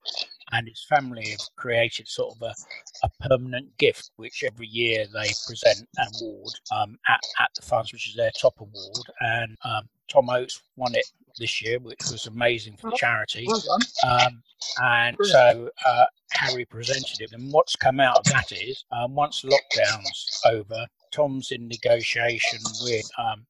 [0.52, 2.54] and his family have created sort of a,
[3.04, 7.94] a permanent gift, which every year they present an award um, at, at the funds,
[7.94, 9.06] which is their top award.
[9.22, 11.06] And um, Tom Oates won it
[11.38, 13.46] this year, which was amazing for the charity.
[13.48, 13.64] Well
[14.04, 14.22] done.
[14.22, 14.44] Um,
[14.84, 17.32] and so uh, Harry presented it.
[17.32, 23.10] And what's come out of that is um, once lockdown's over, Tom's in negotiation with
[23.18, 23.46] um,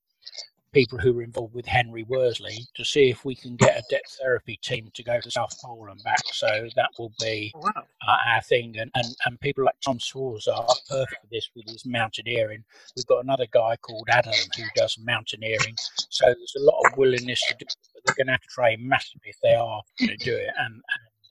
[0.71, 4.59] people who were involved with Henry Worsley to see if we can get a Deptherapy
[4.61, 6.21] team to go to South Pole and back.
[6.33, 7.71] So that will be Wow.
[8.07, 8.75] uh, our thing.
[8.77, 12.63] And, and, and people like Tom Swartz are perfect for this with his mountaineering.
[12.95, 15.75] We've got another guy called Adam who does mountaineering.
[16.09, 18.47] So there's a lot of willingness to do it, but they're going to have to
[18.49, 20.49] train massively if they are going to do it.
[20.59, 20.81] And, and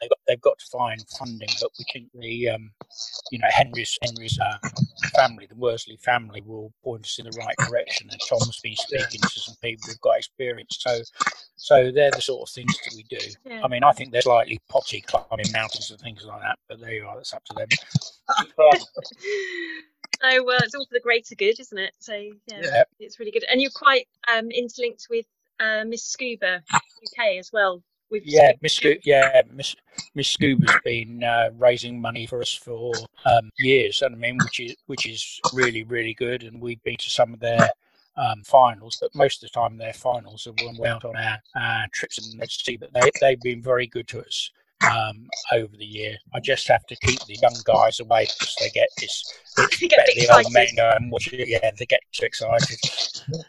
[0.01, 1.49] they've, got, they've got to find funding.
[1.61, 2.70] But we think the, um,
[3.30, 4.59] you know, Henry's, Henry's uh,
[5.14, 8.09] family, the Worsley family, will point us in the right direction.
[8.11, 10.78] And Tom's been speaking to some people who've got experience.
[10.80, 11.01] So,
[11.57, 13.24] so they're the sort of things that we do.
[13.44, 13.62] Yeah.
[13.64, 16.92] I mean, I think they're slightly potty climbing mountains and things like that, but there
[16.92, 17.16] you are.
[17.16, 17.68] That's up to them.
[20.20, 21.92] So uh, it's all for the greater good, isn't it?
[22.01, 22.82] So yeah, Yeah.
[22.99, 23.44] it's really good.
[23.51, 25.26] And you're quite um, interlinked with
[25.61, 27.82] uh, Miss Scuba UK as well.
[28.11, 29.76] With Yeah, Miss Sco- yeah, Miss
[30.14, 32.94] Miss Scuba's been uh, raising money for us for
[33.26, 36.42] um, years, and I mean, which is which is really really good.
[36.42, 37.68] And we've been to some of their
[38.16, 41.38] um, finals, but most of the time their finals are when we're out on our,
[41.56, 42.76] our trips and Red Sea.
[42.76, 44.50] But they they've been very good to us
[44.85, 46.16] um, over the year.
[46.35, 49.24] I just have to keep the young guys away because they get this.
[49.81, 51.49] They get a the old men go and watch it.
[51.49, 52.79] Yeah, they get too excited.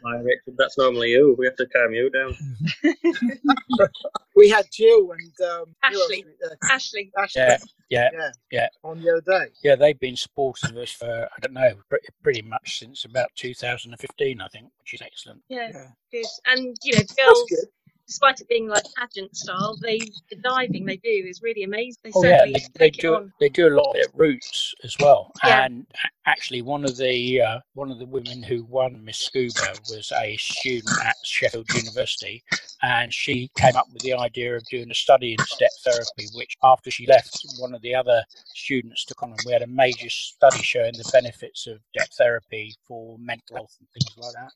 [0.03, 0.55] Hi, Richard.
[0.57, 1.35] That's normally you.
[1.37, 2.35] We have to calm you down.
[4.35, 6.23] We had Jill and um, Ashley.
[6.71, 7.11] Ashley.
[7.17, 7.41] Ashley.
[7.41, 7.57] Yeah,
[7.89, 8.67] yeah, yeah, yeah.
[8.85, 9.51] On the other day.
[9.63, 11.05] Yeah, they've been supportive of us for
[11.35, 15.41] I don't know, pretty, pretty much since about 2015, I think, which is excellent.
[15.49, 15.87] Yeah, Yeah.
[16.09, 16.25] good.
[16.45, 17.67] And you know, the That's girls good.
[18.09, 19.99] Despite it being like pageant style, they
[20.31, 21.99] the diving they do is really amazing.
[22.03, 23.31] They Oh yeah, they, they do on.
[23.39, 25.31] they do a lot at roots as well.
[25.45, 25.65] Yeah.
[25.65, 25.85] And
[26.25, 30.35] actually, one of the uh, one of the women who won Miss Scuba was a
[30.37, 32.43] student at Sheffield University,
[32.81, 36.25] and she came up with the idea of doing a study in step therapy.
[36.33, 38.23] Which, after she left, one of the other
[38.55, 43.19] students took on, and we had a major study showing the benefits of Deptherapy for
[43.19, 44.51] mental health and things like that.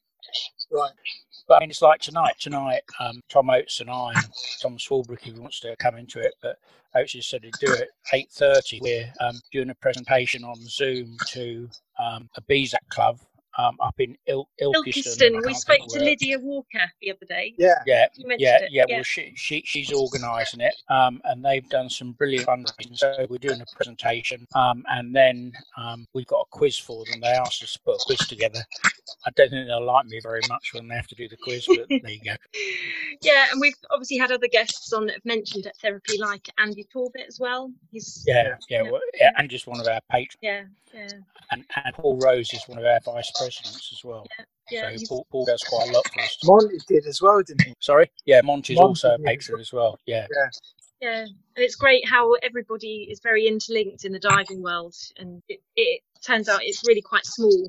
[0.71, 0.91] Right.
[1.47, 2.35] But I mean, it's like tonight.
[2.39, 4.25] Tonight, um, Tom Oates and I, and
[4.61, 6.57] Tom Swarbrick, if he wants to come into it, but
[6.95, 8.79] Oates has said he'd do it at eight thirty.
[8.81, 11.69] We're um, doing a presentation on Zoom to
[11.99, 13.19] um, a BSAC club
[13.57, 14.83] um, up in Il- Ilkeston.
[14.85, 15.45] Ilkeston.
[15.45, 15.99] We spoke to.
[15.99, 17.53] Lydia Walker the other day.
[17.57, 17.75] Yeah.
[17.85, 18.69] Yeah, You yeah, it.
[18.71, 18.85] yeah.
[18.89, 22.97] Well, she, she she's organising it, um, and they've done some brilliant fundraising.
[22.97, 27.21] So we're doing a presentation, um, and then um, we've got a quiz for them.
[27.21, 28.61] They asked us to put a quiz together.
[29.25, 31.65] I don't think they'll like me very much when they have to do the quiz,
[31.67, 32.35] but there you go.
[33.21, 37.27] Yeah, and we've obviously had other guests on that have mentioned Deptherapy, like Andy Torbett
[37.27, 37.71] as well.
[37.91, 38.91] He's Yeah, yeah, Yeah.
[38.91, 41.07] well, yeah, and just one of our patrons, yeah, yeah,
[41.51, 44.25] and, and Paul Rose is one of our vice presidents as well.
[44.37, 44.45] yeah.
[44.71, 46.37] Yeah, so Paul, Paul does quite a lot for us.
[46.45, 47.73] Monty did as well, didn't he?
[47.79, 49.25] Sorry, yeah, Monty's Monty also a did.
[49.25, 49.99] patron as well.
[50.05, 50.25] Yeah,
[51.01, 55.61] Yeah, and it's great how everybody is very interlinked in the diving world, and it,
[55.75, 57.67] it turns out it's really quite small.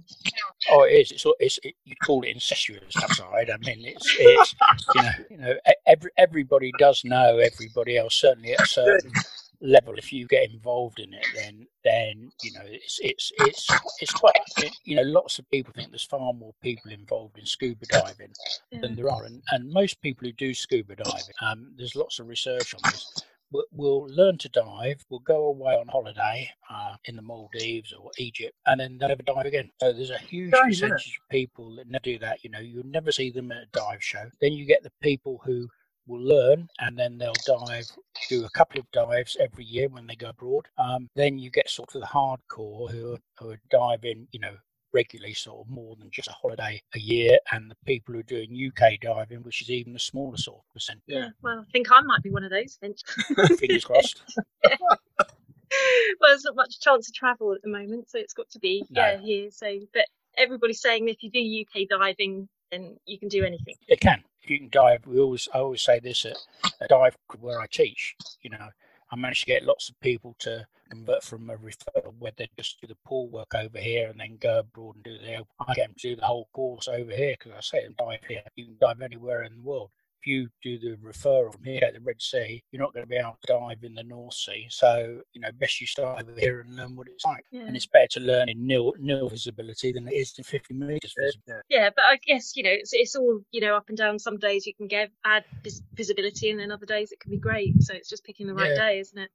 [0.70, 1.12] oh, it is.
[1.12, 3.50] It's, it's it, you call it incestuous outside.
[3.50, 4.54] I mean, it's it's
[4.94, 5.54] you know you know
[5.86, 8.14] every everybody does know everybody else.
[8.14, 9.12] Certainly at a certain
[9.60, 13.68] level, if you get involved in it, then then you know it's it's it's
[14.00, 17.46] it's quite it, you know lots of people think there's far more people involved in
[17.46, 18.32] scuba diving
[18.70, 18.80] Yeah.
[18.82, 22.28] than there are, and, and most people who do scuba diving, um, there's lots of
[22.28, 23.22] research on this.
[23.52, 28.10] Will, will learn to dive, will go away on holiday uh, in the Maldives or
[28.18, 29.70] Egypt, and then they'll never dive again.
[29.80, 30.90] So there's a huge Strange, isn't it?
[30.92, 32.42] percentage of people that never do that.
[32.42, 34.28] You know, you'll never see them at a dive show.
[34.40, 35.68] Then you get the people who
[36.06, 37.86] will learn and then they'll dive,
[38.28, 40.66] do a couple of dives every year when they go abroad.
[40.78, 44.54] Um, then you get sort of the hardcore who are, who are diving, you know,
[44.94, 48.22] regularly, sort of more than just a holiday a year, and the people who are
[48.22, 51.00] doing UK diving, which is even a smaller sort of percent.
[51.06, 51.30] Yeah.
[51.42, 52.78] Well, I think I might be one of those.
[53.58, 54.22] Fingers crossed.
[54.64, 58.84] well, there's not much chance of travel at the moment, so it's got to be
[58.90, 59.02] No.
[59.02, 59.50] yeah here.
[59.50, 60.06] So, but
[60.38, 63.74] everybody's saying if you do UK diving, then you can do anything.
[63.88, 64.22] It can.
[64.46, 66.36] You can dive, we always I always say this at
[66.80, 68.14] a dive where I teach.
[68.42, 68.68] You know,
[69.10, 70.90] I managed to get lots of people to mm.
[70.90, 74.38] convert from a referral where they just do the pool work over here and then
[74.40, 75.44] go abroad and do the.
[75.60, 78.42] I get them to do the whole course over here because I say dive here.
[78.56, 79.90] You can dive anywhere in the world.
[80.24, 83.16] If you do the referral here at the Red Sea, you're not going to be
[83.16, 84.66] able to dive in the North Sea.
[84.70, 87.44] So you know, best you start over here and learn what it's like.
[87.50, 87.62] Yeah.
[87.66, 91.14] And it's better to learn in nil nil visibility than it is in 50 meters
[91.18, 91.64] visibility.
[91.68, 94.18] Yeah, but I guess you know it's it's all you know up and down.
[94.18, 97.38] Some days you can get add vis- visibility, and then other days it can be
[97.38, 97.82] great.
[97.82, 98.76] So it's just picking the right Yeah.
[98.92, 99.30] day, isn't it?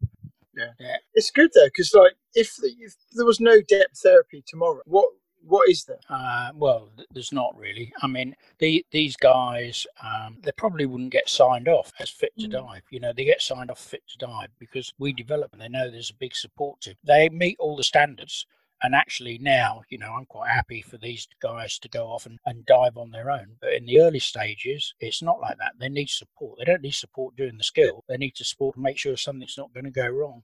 [0.56, 0.98] Yeah.
[1.14, 5.10] It's good though, because like if, the, if there was no depth therapy tomorrow, what
[5.50, 6.00] what is there?
[6.10, 7.92] Uh, well, there's not really.
[8.02, 12.48] I mean, the, these guys, um, they probably wouldn't get signed off as fit to
[12.48, 12.52] Mm.
[12.52, 12.84] dive.
[12.92, 15.90] You know, they get signed off fit to dive because we develop and they know
[15.90, 16.96] there's a big support to.
[17.04, 18.46] They meet all the standards.
[18.82, 22.40] And actually, now, you know, I'm quite happy for these guys to go off and,
[22.46, 23.58] and dive on their own.
[23.60, 25.74] But in the early stages, it's not like that.
[25.78, 26.58] They need support.
[26.58, 29.58] They don't need support doing the skill, they need to support to make sure something's
[29.58, 30.44] not going to go wrong.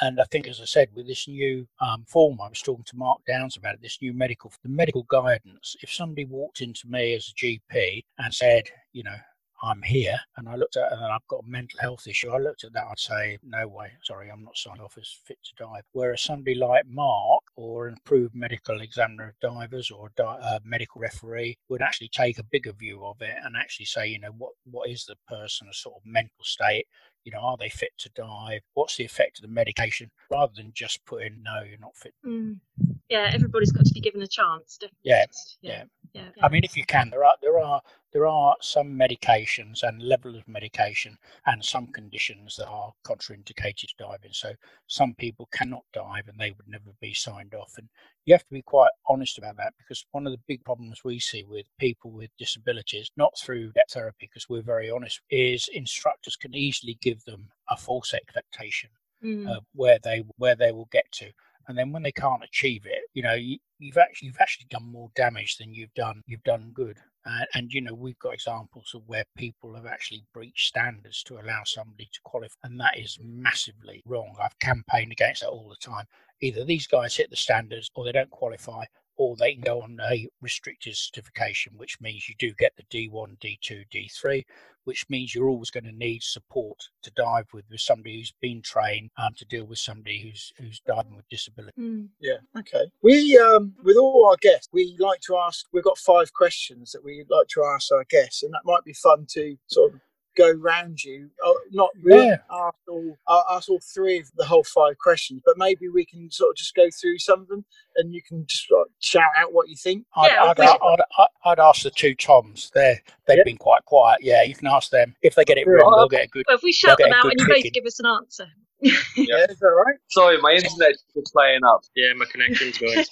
[0.00, 2.96] And I think, as I said, with this new um, form, I was talking to
[2.96, 5.76] Mark Downs about it, this new medical, the medical guidance.
[5.82, 9.16] If somebody walked into me as a GP and said, you know,
[9.62, 12.64] I'm here, and I looked at and I've got a mental health issue, I looked
[12.64, 15.84] at that, I'd say, no way, sorry, I'm not signed off as fit to dive.
[15.92, 20.58] Whereas somebody like Mark or an approved medical examiner of divers or a di- uh,
[20.64, 24.32] medical referee would actually take a bigger view of it and actually say, you know,
[24.36, 26.86] what what is the person's sort of mental state?
[27.24, 28.60] You know, are they fit to dive?
[28.74, 30.10] What's the effect of the medication?
[30.30, 32.14] Rather than just putting, no, you're not fit.
[32.24, 32.60] Mm.
[33.08, 34.78] Yeah, everybody's got to be given a chance.
[34.78, 35.00] Definitely.
[35.02, 35.24] Yeah,
[35.60, 36.28] yeah, yeah.
[36.42, 37.80] I mean, if you can, there are there are
[38.14, 43.94] there are some medications and level of medication and some conditions that are contraindicated to
[43.98, 44.32] diving.
[44.32, 44.52] So
[44.86, 47.74] some people cannot dive and they would never be signed off.
[47.76, 47.88] And
[48.24, 51.18] you have to be quite honest about that because one of the big problems we
[51.18, 56.54] see with people with disabilities, not through Deptherapy, because we're very honest, is instructors can
[56.54, 58.90] easily give them a false expectation
[59.24, 59.48] Mm.
[59.48, 61.30] uh, where they where they will get to
[61.68, 64.84] and then when they can't achieve it you know you, you've actually you've actually done
[64.84, 66.98] more damage than you've done you've done good.
[67.26, 71.34] Uh, and you know we've got examples of where people have actually breached standards to
[71.34, 74.34] allow somebody to qualify and that is massively wrong.
[74.40, 76.04] I've campaigned against that all the time.
[76.40, 78.84] Either these guys hit the standards or they don't qualify
[79.16, 83.38] or they can go on a restricted certification, which means you do get the D1,
[83.38, 84.44] D2, D3,
[84.84, 88.60] which means you're always going to need support to dive with, with somebody who's been
[88.62, 91.80] trained um, to deal with somebody who's who's diving with disability.
[91.80, 92.08] Mm.
[92.20, 92.38] Yeah.
[92.58, 92.90] Okay.
[93.02, 95.66] We um with all our guests, we like to ask.
[95.72, 98.92] We've got five questions that we like to ask our guests, and that might be
[98.94, 100.00] fun to sort of
[100.36, 101.30] go round you.
[101.42, 102.36] Oh, not really Yeah.
[102.50, 106.30] ask all uh, ask all three of the whole five questions, but maybe we can
[106.30, 107.64] sort of just go through some of them,
[107.96, 110.04] and you can just like, shout out what you think.
[110.16, 112.70] I'd, Yeah, I'd, we- I'd, I'd, I'd ask the two Toms.
[112.74, 113.44] They're, they've Yeah.
[113.44, 114.20] been quite quiet.
[114.22, 115.14] Yeah, you can ask them.
[115.22, 115.74] If they get it Yeah.
[115.74, 116.44] wrong, they'll get a good.
[116.48, 118.46] Well, if we shout them out good and you both give us an answer.
[118.80, 119.94] Yeah, is that right?
[120.10, 121.82] Sorry, my internet's just playing up.
[121.96, 122.92] Yeah, my connection's going.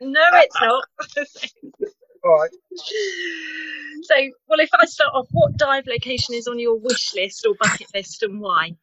[0.00, 0.84] no, it's not.
[2.24, 2.50] All right.
[4.02, 4.14] so,
[4.48, 7.88] well, if I start off, what dive location is on your wish list or bucket
[7.94, 8.74] list and why?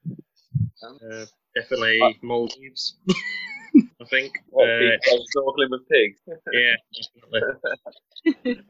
[0.84, 1.26] Uh,
[1.56, 2.98] definitely Maldives.
[3.76, 4.32] I think.
[4.50, 4.98] What, Uh,
[5.36, 6.20] snorkeling with pigs?
[6.52, 6.76] yeah,
[7.24, 7.42] definitely.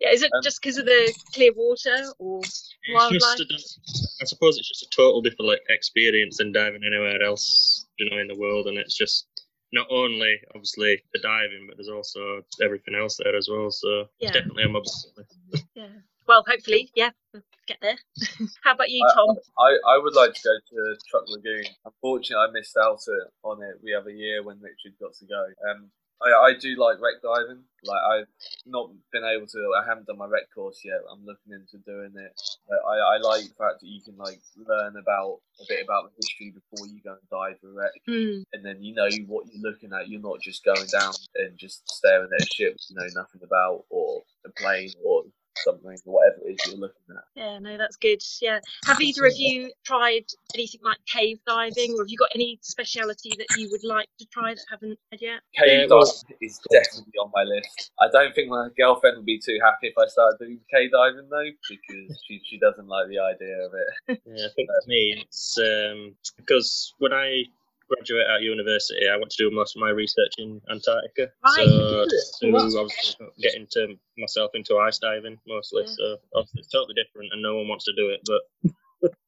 [0.00, 3.38] yeah, is it Um, just because of the clear water or It's wildlife?
[3.38, 7.86] just a, I suppose it's just a total different like, experience than diving anywhere else,
[7.98, 9.26] you know, in the world, and it's just
[9.74, 13.70] not only obviously the diving, but there's also everything else there as well.
[13.70, 14.28] So Yeah.
[14.28, 15.66] it's definitely on my bucket list.
[15.74, 15.88] Yeah.
[16.26, 17.98] Well, hopefully, yeah, we'll get there.
[18.64, 19.36] How about you, Tom?
[19.58, 21.64] I, I would like to go to Chuuk Lagoon.
[21.84, 23.00] Unfortunately, I missed out
[23.42, 25.44] on it We have a year when Richard got to go.
[25.70, 25.90] Um,
[26.22, 27.62] I, I do like wreck diving.
[27.84, 28.28] Like I've
[28.66, 29.72] not been able to.
[29.76, 31.00] I haven't done my wreck course yet.
[31.10, 32.32] I'm looking into doing it.
[32.68, 36.04] But I, I like the fact that you can like learn about a bit about
[36.04, 38.42] the history before you go and dive a wreck, Hmm.
[38.52, 40.08] and then you know what you're looking at.
[40.08, 43.84] You're not just going down and just staring at a ship you know nothing about,
[43.90, 45.24] or a plane, or
[45.56, 47.24] something, or whatever it is you're looking at.
[47.34, 48.22] Yeah, no, that's good.
[48.40, 48.60] Yeah.
[48.86, 50.24] Have either of you tried
[50.54, 54.26] anything like cave diving, or have you got any speciality that you would like to
[54.26, 55.40] try that haven't had yet?
[55.56, 57.92] Cave diving is definitely on my list.
[58.00, 61.28] I don't think my girlfriend would be too happy if I started doing cave diving
[61.30, 64.20] though, because she, she doesn't like the idea of it.
[64.26, 67.44] Yeah, I think for me, it's um, because when I
[67.88, 71.30] graduate at university, I want to do most of my research in Antarctica.
[71.44, 71.54] Right.
[71.56, 72.06] So
[72.40, 72.60] to Wow.
[72.78, 75.82] obviously get into myself into ice diving mostly.
[75.86, 75.94] Yeah.
[75.96, 78.20] So obviously it's totally different, and no one wants to do it.
[78.24, 78.42] But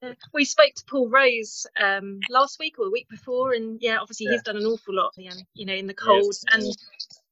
[0.03, 3.99] Uh, we spoke to Paul Rose um, last week or the week before, and yeah,
[3.99, 6.45] obviously he's done an awful lot, you know, in the cold, Yes.
[6.53, 6.77] and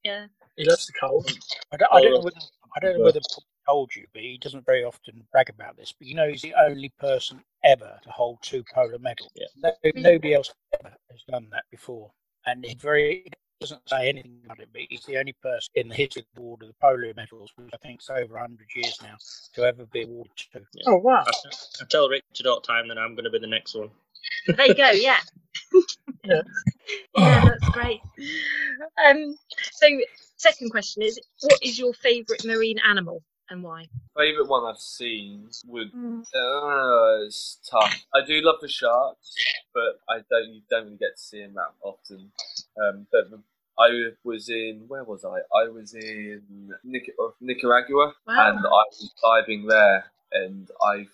[0.02, 1.26] yeah, He loves the cold.
[1.72, 2.40] I don't, I don't know whether
[2.76, 5.92] I don't know whether Paul told you, but he doesn't very often brag about this.
[5.92, 9.30] But you know, he's the only person ever to hold two polar medals.
[9.34, 9.46] Yeah.
[9.84, 12.10] No, nobody else ever has done that before,
[12.46, 13.26] and he very
[13.60, 14.68] doesn't say anything about it.
[14.72, 17.50] But he's the only person in the history of the award of the polar medals,
[17.56, 19.16] which I think is over 100 years now,
[19.54, 20.64] to ever be awarded two.
[20.86, 21.24] Oh wow.
[21.26, 21.30] I,
[21.80, 23.90] I tell Richard all the time that I'm going to be the next one.
[24.46, 25.20] there you go, yeah.
[26.24, 26.40] Yeah.
[27.18, 28.00] yeah, that's great.
[29.06, 29.36] Um,
[29.72, 29.86] so,
[30.38, 33.86] second question is, what is your favourite marine animal and why?
[34.16, 35.90] Favorite one I've seen would
[36.34, 38.04] uh, it's tough.
[38.14, 39.34] I do love the sharks,
[39.74, 42.30] but I don't you don't really get to see them that often.
[42.82, 43.24] Um, but
[43.78, 45.38] I was in where was I?
[45.56, 48.48] I was in uh, Nicaragua, Wow.
[48.48, 51.06] and I was diving there, and I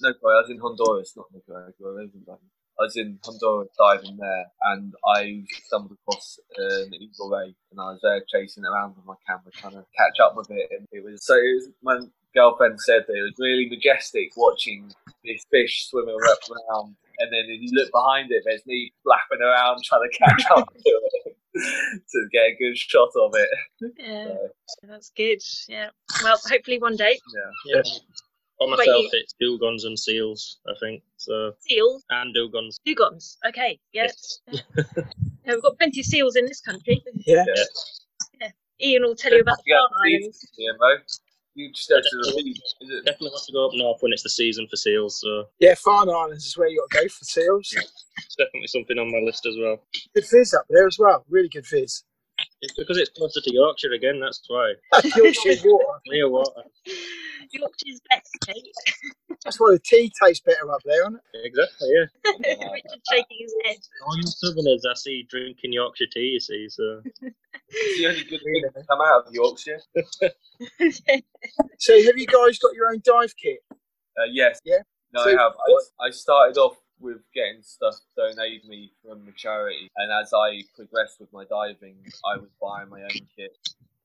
[0.00, 1.90] no sorry, I was in Honduras, not Nicaragua.
[1.90, 2.40] I wasn't diving.
[2.80, 7.80] I was in Honduras diving there, and I stumbled across uh, an eagle ray, and
[7.80, 10.68] I was there chasing it around with my camera, trying to catch up with it.
[10.70, 11.34] And it was so.
[11.34, 11.98] It was, my
[12.34, 14.92] girlfriend said that it was really majestic watching
[15.24, 19.82] this fish swimming around, and then if you look behind it, there's me flapping around
[19.82, 21.36] trying to catch up to it
[22.12, 23.48] to get a good shot of it.
[23.98, 24.34] Yeah,
[24.66, 25.42] So, that's good.
[25.68, 25.88] Yeah.
[26.22, 27.18] Well, hopefully one day.
[27.66, 27.74] yeah.
[27.74, 27.82] Yeah.
[28.58, 31.02] For myself, you- it's dugongs and seals, I think.
[31.16, 32.76] So Seals, and dugongs.
[32.86, 33.36] dugongs.
[33.46, 33.78] Okay.
[33.92, 34.40] Yes.
[34.50, 34.60] yeah,
[35.46, 37.02] we've got plenty of seals in this country.
[37.26, 37.44] Yeah.
[38.80, 40.48] Ian will tell you about the Yeah, Farne Islands.
[40.56, 40.96] Yeah, Mo.
[41.54, 42.56] You just have to repeat.
[42.56, 43.02] Is?
[43.04, 45.20] Definitely want to go up north when it's the season for seals.
[45.20, 47.74] So Yeah, Farne Islands is where you got to go for seals.
[47.76, 49.82] it's definitely something on my list as well.
[50.14, 51.24] Good fizz up there as well.
[51.28, 52.04] Really good fizz.
[52.60, 54.20] It's because it's closer to Yorkshire again.
[54.20, 54.74] That's why.
[55.16, 56.00] Yorkshire water.
[56.06, 56.62] Clear water.
[57.50, 58.72] Yorkshire's best, Kate.
[59.44, 61.22] That's why the tea tastes better up there, isn't it?
[61.44, 61.88] Exactly.
[61.92, 62.04] Yeah.
[62.72, 63.76] Richard shaking his head.
[64.06, 66.30] All you Southerners I see drinking Yorkshire tea.
[66.34, 69.80] You see, so It's the only good thing to come out of Yorkshire.
[71.78, 73.60] So, have you guys got your own dive kit?
[73.72, 74.60] Uh, yes.
[74.64, 74.78] Yeah.
[75.12, 75.52] No, So I have.
[76.00, 80.62] I, I started off with getting stuff donated me from the charity, and as I
[80.76, 81.96] progressed with my diving,
[82.26, 83.56] I was buying my own kit.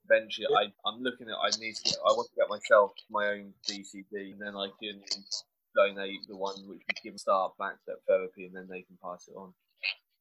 [0.10, 1.36] Eventually, I, I'm looking at.
[1.42, 1.84] I need to.
[1.84, 5.02] Get, I want to get myself my own DCD, and then I can
[5.76, 9.28] donate the one which we give start back to therapy, and then they can pass
[9.28, 9.54] it on.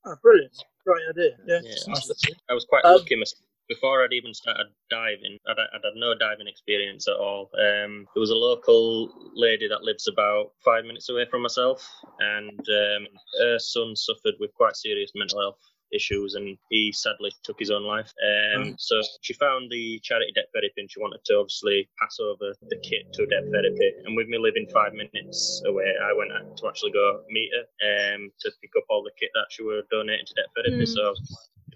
[0.05, 0.53] Oh, brilliant.
[0.87, 1.31] Great idea.
[1.47, 1.61] Yeah.
[1.63, 1.75] yeah.
[1.89, 2.11] Nice.
[2.49, 3.41] I was quite Um, lucky myself
[3.73, 7.51] before I'd even started diving, I'd, I'd had no diving experience at all.
[7.55, 11.89] Um, there was a local lady that lives about five minutes away from myself,
[12.21, 13.07] and um,
[13.41, 15.59] her son suffered with quite serious mental health
[15.93, 18.11] issues and he sadly took his own life.
[18.25, 22.77] Um, So she found the charity Deptherapy and she wanted to obviously pass over the
[22.83, 23.93] kit to Deptherapy.
[24.05, 28.15] And with me living five minutes away, I went out to actually go meet her
[28.15, 30.85] um, to pick up all the kit that she were donating to Deptherapy.
[30.85, 30.89] Mm.
[30.89, 31.15] So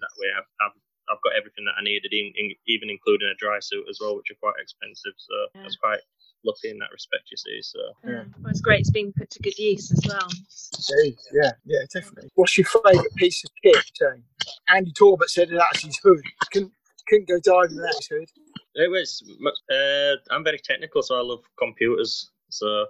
[0.01, 0.77] that way I've, I've
[1.09, 4.17] I've got everything that I needed, in, in, even including a dry suit as well,
[4.17, 5.15] which are quite expensive.
[5.17, 6.01] So I was quite
[6.45, 7.61] lucky in that respect, you see.
[7.63, 8.25] So Yeah.
[8.43, 10.29] Well, it's great it's being put to good use as well.
[11.33, 12.31] Yeah, yeah, definitely.
[12.35, 14.23] What's your favourite piece of kit, Jane?
[14.69, 16.21] Andy Torbett said that's his hood.
[16.53, 16.73] Couldn't,
[17.09, 18.29] couldn't go diving without his hood.
[18.75, 19.23] it was.
[19.71, 22.31] Uh, I'm very technical, so I love computers.
[22.51, 22.87] So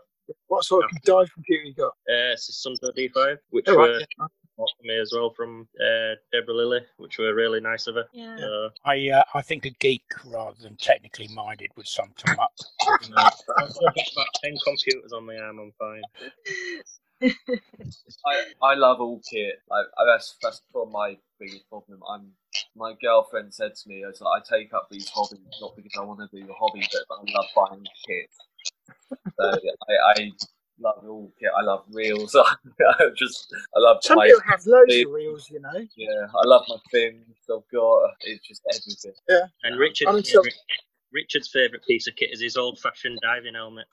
[0.48, 1.88] What sort of dive computer you got?
[1.88, 4.26] uh, it's a Suunto D5, which Oh, were yeah.
[4.56, 8.06] Bought for me as well from uh, Deborah Lilly, which were really nice of her.
[8.12, 8.36] Yeah.
[8.38, 12.52] So, I uh, I think a geek rather than technically minded would sum them up.
[13.16, 15.58] I've got about ten computers on my arm.
[15.58, 16.02] I'm fine.
[18.26, 19.62] I, I love all kit.
[19.68, 22.00] Like I- that's that's probably my biggest problem.
[22.08, 22.32] I'm
[22.74, 26.20] my girlfriend said to me, "As I take up these hobbies not because I want
[26.20, 28.30] to do the hobby, but I love buying kit."
[29.38, 30.32] So I, I
[30.80, 31.50] love all kit.
[31.56, 32.34] I love reels.
[32.38, 32.54] I
[33.16, 35.86] just I love Some my people have loads the- of reels, you know.
[35.96, 36.26] yeah.
[36.34, 37.24] I love my fins.
[37.50, 39.12] I've got it's just everything.
[39.28, 40.54] Yeah, and Richard's I'm so- favourite,
[41.12, 43.86] Richard's favourite piece of kit is his old-fashioned diving helmet.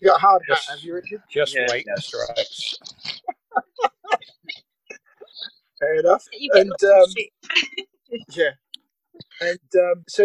[0.00, 1.22] You got a hard hat, have you, Richard?
[1.30, 1.94] Just Yeah, wait, yeah.
[1.98, 2.14] Mr.
[2.30, 2.78] Oates.
[5.78, 6.24] Fair enough.
[6.32, 7.12] You get And, um.
[8.30, 8.50] Yeah.
[9.42, 10.24] And um, so,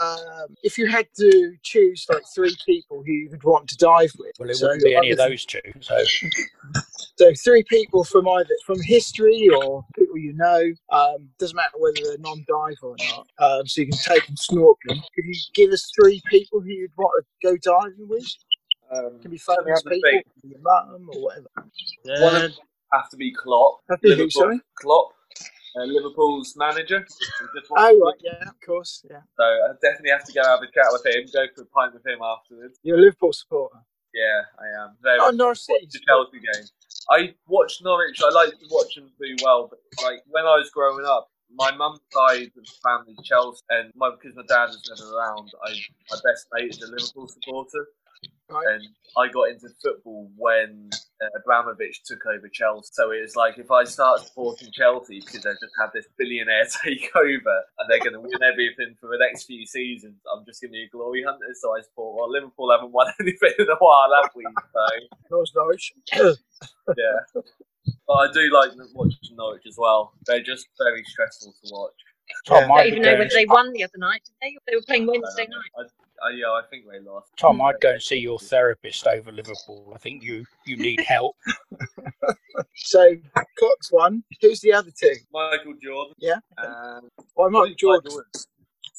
[0.00, 4.12] um, if you had to choose like three people who you would want to dive
[4.18, 5.60] with, Well, it so, wouldn't be any of those two.
[5.80, 5.98] So
[7.18, 10.72] So three people from either from history or people you know.
[10.90, 13.26] Um, doesn't matter whether they're non-dive or not.
[13.38, 15.02] Um, so you can take them snorkeling.
[15.14, 18.26] Could you give us three people who you'd want to go diving with?
[18.90, 20.24] Um, Can be let famous people, think.
[20.24, 21.46] can be your mum or whatever.
[22.22, 22.52] One Uh, of
[22.92, 23.80] have to be Klopp.
[23.90, 24.60] Have to be who, sorry?
[24.76, 25.12] Klopp,
[25.78, 27.06] uh, Liverpool's manager.
[27.76, 29.20] Oh right, yeah, of course, yeah.
[29.36, 31.94] So I definitely have to go have a chat with him, go for a pint
[31.94, 32.78] with him afterwards.
[32.82, 33.78] You're a Liverpool supporter.
[34.12, 34.96] Yeah, I am.
[35.02, 35.88] Very Oh, Norwich watch City.
[35.92, 36.66] the Chelsea game.
[37.10, 38.20] I watched Norwich.
[38.24, 41.70] I like to watch them do well, but like when I was growing up, my
[41.70, 45.50] mum's side of the family Chelsea, and my because my dad was never around.
[45.64, 45.70] I
[46.10, 47.86] my best mate is a Liverpool supporter,
[48.50, 48.74] Right.
[48.74, 50.90] and I got into football when
[51.22, 52.90] uh, Abramovich took over Chelsea.
[52.92, 57.10] So it's like if I start supporting Chelsea because they just have this billionaire take
[57.16, 60.70] over and they're going to win everything for the next few seasons, I'm just going
[60.70, 61.46] to be a glory hunter.
[61.60, 62.16] So I support.
[62.18, 64.44] Well, Liverpool haven't won anything in a while, have we?
[64.44, 64.86] So
[65.30, 65.92] Norwich, Norwich.
[66.96, 67.40] yeah.
[68.06, 70.12] But I do like watching Norwich as well.
[70.26, 71.92] They're just very stressful to watch.
[72.46, 72.72] Tom, Yeah.
[72.74, 74.56] I don't even be know whether they won the other night, did they?
[74.68, 75.70] They were playing Wednesday Uh, night.
[75.78, 75.82] I,
[76.22, 77.30] I, yeah, I think they lost.
[77.38, 79.92] Tom, I'd go and see your therapist over Liverpool.
[79.94, 81.36] I think you you need help.
[82.74, 83.14] So
[83.58, 84.22] Cox one.
[84.40, 85.14] Who's the other two?
[85.32, 86.14] Michael Jordan.
[86.18, 86.38] Yeah.
[86.58, 88.12] And Why Michael Jordan?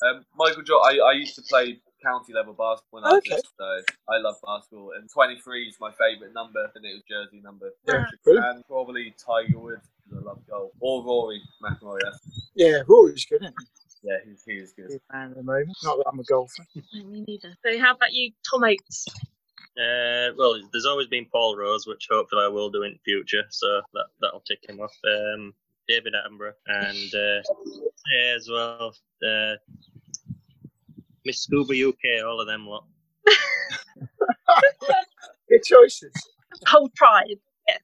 [0.03, 0.99] Um, Michael Jordan.
[1.01, 3.36] I, I used to play county level basketball when I was Okay.
[3.36, 4.93] just, so I love basketball.
[4.97, 7.72] And 23 is my favourite number, and it was jersey number.
[7.88, 8.05] Yeah.
[8.26, 10.72] And probably Tiger Woods because I love golf.
[10.80, 11.99] Or Rory McIlroy.
[12.55, 13.65] Yeah, Rory's good, isn't he?
[14.04, 14.88] Yeah, he's, he is good.
[14.88, 15.78] Good man at the moment.
[15.84, 16.66] Not that I'm a golfer.
[16.93, 17.56] Me neither.
[17.66, 19.08] So how about you, Tom Oates?
[19.78, 23.82] Uh, well, there's always been Paul Rose, which hopefully I will do in future, so
[23.93, 24.93] that that'll tick him off.
[25.06, 25.54] Um,
[25.88, 27.41] David Attenborough and uh,
[28.12, 28.93] yeah, as well,
[29.28, 29.56] uh,
[31.26, 32.86] Miss Scuba UK, all of them lot.
[35.49, 36.12] Good choices.
[36.68, 37.38] Whole tribe.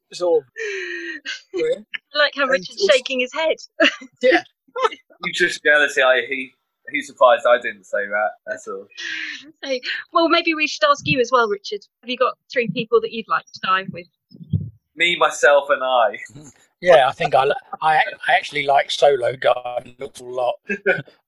[0.10, 0.44] It's all
[1.54, 1.64] yeah.
[2.14, 3.56] I like how And Richard's also- shaking his head.
[4.22, 4.44] yeah.
[5.24, 6.02] You just jealousy.
[6.02, 6.54] I he
[6.92, 8.30] he's surprised I didn't say that.
[8.46, 8.88] That's all.
[9.64, 9.80] So,
[10.14, 11.82] well, maybe we should ask you as well, Richard.
[12.02, 14.08] Have you got three people that you'd like to dive with?
[14.96, 16.18] Me, myself, and I.
[16.80, 17.48] Yeah, I think I,
[17.82, 20.56] I, I actually like solo diving an awful lot.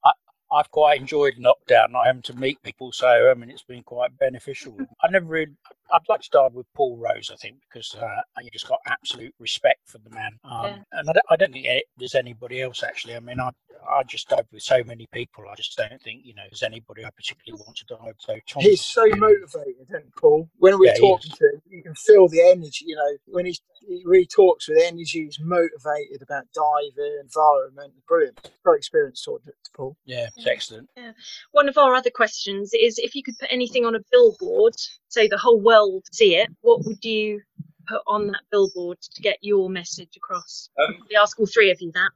[0.05, 0.11] I,
[0.51, 4.15] I've quite enjoyed lockdown, not having to meet people, so I mean it's been quite
[4.19, 4.77] beneficial.
[5.01, 5.51] I never really,
[5.91, 9.33] I'd like to dive with Paul Rose, I think, because uh, you just got absolute
[9.39, 10.33] respect for the man.
[10.43, 10.77] Um, Yeah.
[10.91, 13.15] And I don't, I don't think it- there's anybody else actually.
[13.15, 13.49] I mean, I
[13.87, 15.45] I just dive with so many people.
[15.51, 18.15] I just don't think you know there's anybody I particularly want to dive.
[18.19, 20.49] So Tom, He's so motivated, isn't Paul?
[20.57, 22.85] When we're Yeah, talking to him, you can feel the energy.
[22.87, 23.57] You know, when he
[23.87, 27.93] he really talks with energy, he's motivated about diving, environment.
[28.07, 28.51] Brilliant.
[28.63, 29.97] Great experience talking to to Paul.
[30.05, 30.89] yeah, it's excellent.
[31.51, 34.75] One of our other questions is if you could put anything on a billboard
[35.07, 37.41] so the whole world see it, what would you
[37.89, 40.69] put on that billboard to get your message across?
[40.81, 42.11] Um, We ask all three of you that.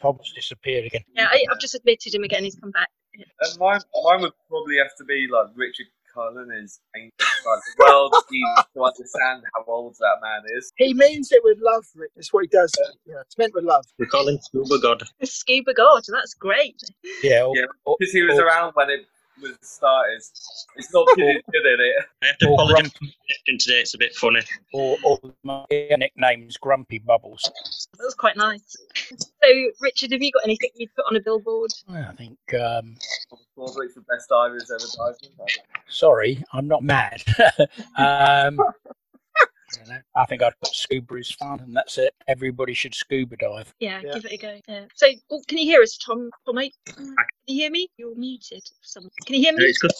[0.00, 1.02] Tom's disappeared again.
[1.14, 2.44] Yeah, I, I've just admitted him again.
[2.44, 2.88] He's come back.
[3.14, 7.12] And mine, mine would probably have to be like Richard Cullen is ancient.
[7.20, 10.72] Like the world needs to understand how old that man is.
[10.76, 11.84] He means it with love.
[11.96, 12.10] Rick.
[12.16, 12.72] That's what he does.
[13.06, 13.84] You know, it's meant with love.
[13.98, 15.02] We call him Scuba God.
[15.24, 16.80] Scuba God, that's great.
[17.22, 17.64] Yeah, or, Yeah,
[17.98, 19.06] Because he was or- around when it
[19.40, 20.20] was started.
[20.76, 21.94] It's not because good at it.
[22.22, 23.80] I have to Or apologise for the today.
[23.80, 24.40] It's a bit funny.
[24.72, 27.42] or, or my nickname's Grumpy Bubbles.
[27.98, 28.76] That was quite nice.
[28.94, 29.48] So,
[29.80, 31.70] Richard, have you got anything you'd put on a billboard?
[31.90, 32.38] I think.
[32.54, 32.96] Um,
[33.56, 35.36] Broadwick's the best divers ever diving.
[35.88, 37.22] sorry, I'm not mad.
[37.98, 38.58] um,
[39.90, 40.20] I.
[40.20, 42.14] I think I'd put scuba is fun, and that's it.
[42.26, 43.72] Everybody should scuba dive.
[43.80, 44.14] Yeah, Yeah.
[44.14, 44.60] give it a go.
[44.68, 44.84] Yeah.
[44.94, 46.30] So, oh, can you hear us, Tom?
[46.46, 46.74] Tom, mate?
[46.86, 47.14] Can
[47.46, 47.88] you hear me?
[47.96, 48.62] You're muted.
[48.82, 49.64] some- Can you hear me?
[49.64, 49.90] it's good.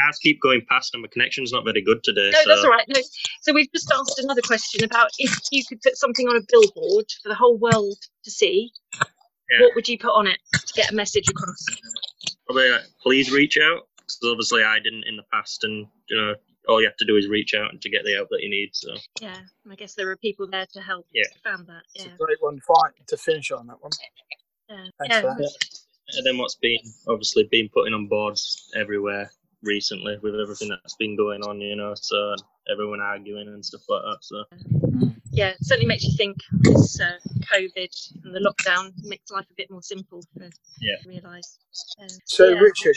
[0.00, 2.30] Cars keep going past, and my connection's not very good today.
[2.32, 2.84] No, so that's all right.
[2.88, 3.00] No.
[3.42, 7.06] So we've just asked another question about if you could put something on a billboard
[7.22, 8.72] for the whole world to see.
[9.50, 9.60] Yeah.
[9.60, 11.64] What would you put on it to get a message across?
[12.46, 13.88] probably like, please reach out.
[13.98, 16.34] Because obviously I didn't in the past, and you know
[16.68, 18.50] all you have to do is reach out and to get the help that you
[18.50, 18.70] need.
[18.72, 19.38] So Yeah,
[19.70, 21.06] I guess there are people there to help.
[21.12, 21.24] Yeah.
[21.44, 21.82] Found that.
[21.94, 23.90] It's a great one fight to finish on that one.
[24.68, 24.84] Yeah.
[24.98, 25.20] Thanks yeah.
[25.22, 25.80] for that.
[26.16, 29.30] and then what's been obviously been putting on boards everywhere
[29.62, 31.94] recently with everything that's been going on, you know.
[31.96, 32.34] So
[32.70, 34.18] everyone arguing and stuff like that.
[34.20, 34.44] So
[35.30, 37.12] yeah, it certainly makes you think this uh,
[37.52, 40.50] COVID and the lockdown makes life a bit more simple to
[40.80, 40.96] Yeah.
[41.06, 41.58] realise.
[42.00, 42.58] Uh, So, yeah.
[42.58, 42.96] Richard,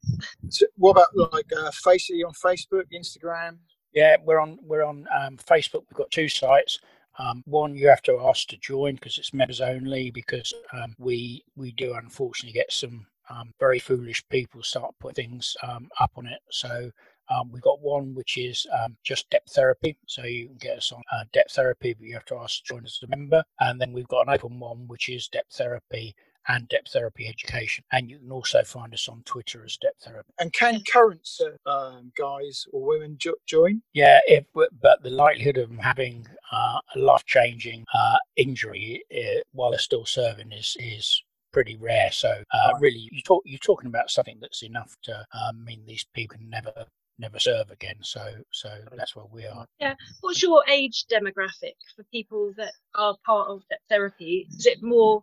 [0.50, 2.10] So what about like uh, face?
[2.10, 3.58] Are you on Facebook, Instagram?
[3.94, 5.82] Yeah, we're on we're on um, Facebook.
[5.88, 6.80] We've got two sites.
[7.20, 10.10] Um, one you have to ask to join because it's members only.
[10.10, 15.56] Because um, we we do unfortunately get some um, very foolish people start putting things
[15.62, 16.40] um, up on it.
[16.50, 16.90] So
[17.28, 19.96] um, we've got one which is um, just Deptherapy.
[20.06, 22.84] So you can get us on uh, Deptherapy, but you have to ask to join
[22.84, 23.42] as a member.
[23.60, 26.14] And then we've got an open one which is Deptherapy
[26.48, 27.84] and Deptherapy education.
[27.92, 30.32] And you can also find us on Twitter as Deptherapy.
[30.38, 31.28] And can current
[31.66, 33.82] uh, um, guys or women jo- join?
[33.92, 39.70] Yeah, if, but the likelihood of them having uh, a life-changing uh, injury uh, while
[39.70, 41.22] they're still serving is is
[41.52, 42.10] pretty rare.
[42.12, 46.06] So uh, really, you talk you're talking about something that's enough to um, mean these
[46.14, 46.72] people can never
[47.20, 47.96] never serve again.
[48.00, 49.66] So so that's where we are.
[49.78, 49.94] Yeah.
[50.20, 54.46] What's your age demographic for people that are part of that therapy?
[54.50, 55.22] Is it more,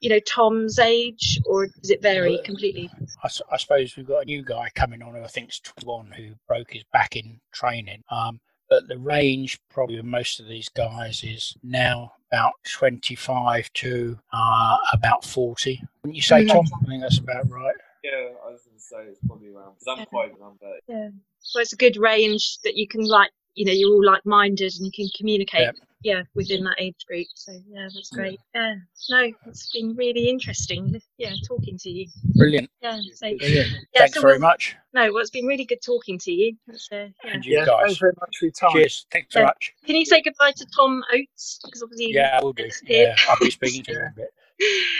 [0.00, 2.90] you know, Tom's age, or does it vary completely?
[3.22, 6.72] I suppose we've got a new guy coming on who I think's 21 who broke
[6.72, 8.02] his back in training.
[8.10, 8.40] Um,
[8.70, 14.76] but the range probably of most of these guys is now about 25 to uh,
[14.92, 15.80] about 40.
[16.02, 16.48] Wouldn't you say, Mhm.
[16.52, 16.66] Tom?
[16.82, 17.74] I think that's about right.
[18.02, 21.08] Yeah, I was going to say it's probably around because I'm quite young, but Yeah.
[21.44, 24.86] So it's a good range that you can like, you know, you're all like-minded and
[24.86, 25.60] you can communicate.
[25.62, 25.76] Yep.
[26.02, 27.26] Yeah, within that age group.
[27.34, 28.38] So yeah, that's great.
[28.54, 28.74] Yeah.
[29.08, 31.00] No, it's been really interesting.
[31.16, 32.08] Yeah, talking to you.
[32.34, 32.68] Brilliant.
[32.82, 33.00] Yeah.
[33.14, 33.70] So Brilliant.
[33.94, 34.76] yeah, Thanks so very much.
[34.92, 36.56] no, well, it's been really good talking to you.
[36.68, 37.32] It's, uh, yeah.
[37.32, 37.98] And you Yeah, thanks guys.
[37.98, 38.72] very much for your time.
[38.72, 39.06] Cheers.
[39.12, 39.46] Thanks so Yeah.
[39.46, 39.72] much.
[39.86, 41.60] Can you say goodbye to Tom Oates?
[41.64, 42.68] Because obviously, Yeah, I will do.
[42.86, 44.34] Yeah, I'll be speaking to him in a bit.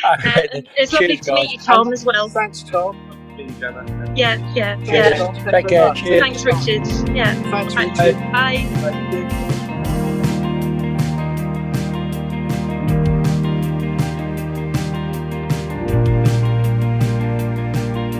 [0.04, 0.68] Uh, Okay, then.
[0.78, 2.30] it's lovely Cheers, to meet you, Tom, as well.
[2.30, 2.96] Thanks, Tom.
[3.36, 4.12] See you, Gemma.
[4.16, 5.16] Yeah, yeah, Cheers, yeah.
[5.16, 5.34] Tom.
[5.34, 5.94] Thanks Take care.
[5.94, 6.20] Cheers.
[6.20, 7.16] Thanks, Richard.
[7.16, 7.34] Yeah.
[7.50, 8.14] Thanks, Richard.
[8.32, 8.66] Bye.
[8.74, 9.54] Thank you.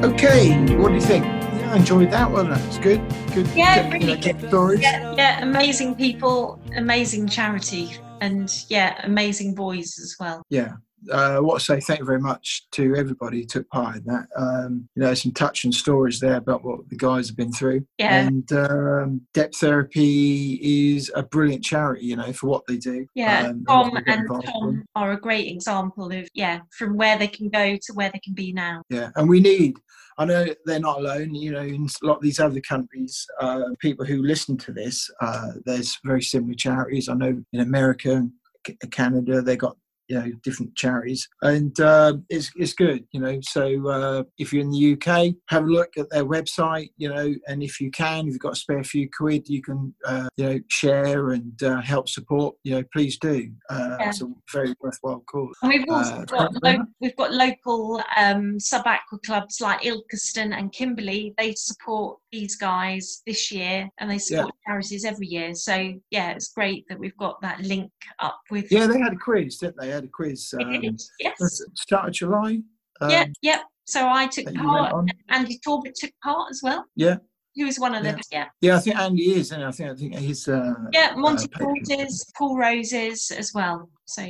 [0.05, 1.25] Okay, what do you think?
[1.25, 2.53] Yeah, I enjoyed that one.
[2.53, 3.01] It's good.
[3.35, 3.49] Good.
[3.55, 4.39] Yeah, good, really know, good.
[4.39, 4.81] good stories.
[4.81, 10.43] Yeah, yeah, amazing people, amazing charity, and yeah, amazing boys as well.
[10.51, 10.75] Yeah,
[11.11, 14.27] uh, what to say, thank you very much to everybody who took part in that.
[14.37, 17.87] Um, you know, some touching stories there about what the guys have been through.
[17.99, 18.27] Yeah.
[18.27, 20.59] And um, Deptherapy
[20.95, 23.07] is a brilliant charity, you know, for what they do.
[23.15, 26.97] Yeah, Um, Tom what they get and Tom are a great example of yeah, from
[26.97, 28.83] where they can go to where they can be now.
[28.89, 29.77] Yeah, and we need.
[30.17, 31.35] I know they're not alone.
[31.35, 35.11] You know, in a lot of these other countries, uh, people who listen to this,
[35.21, 37.09] uh, there's very similar charities.
[37.09, 38.27] I know in America,
[38.67, 39.77] C- Canada, they got
[40.09, 43.05] you know different charities, and uh, it's it's good.
[43.13, 46.91] You know, so uh, if you're in the UK, have a look at their website.
[46.97, 49.95] You know, and if you can, if you've got a spare few quid, you can
[50.07, 52.55] uh, you know share and uh, help support.
[52.65, 53.51] You know, please do.
[53.71, 54.09] Uh, Yeah.
[54.09, 55.55] It's a very worthwhile cause.
[55.63, 59.19] And we've also Uh, got thank you very lo- we've got local um, sub aqua
[59.25, 61.35] clubs like Ilkeston and Kimberley.
[61.39, 65.55] They support these guys this year, and they support charities every year.
[65.55, 68.71] So yeah, it's great that we've got that link up with.
[68.73, 69.87] Yeah, they had a quiz, didn't they?
[69.87, 70.53] They had a quiz.
[70.61, 70.83] Um,
[71.21, 71.63] yes.
[71.75, 72.61] start of July.
[73.01, 73.61] Um, yeah, yeah.
[73.87, 75.11] So I took that you went part.
[75.29, 76.85] Andy Torbett took part as well.
[76.97, 77.17] Yeah.
[77.53, 78.19] He was one of them.
[78.33, 78.47] Yeah.
[78.61, 80.49] Yeah, I think Andy is, and I think I think he's.
[80.49, 82.07] Uh, Yeah, Monty uh,
[82.37, 83.89] Paul Rose's as well.
[84.07, 84.27] So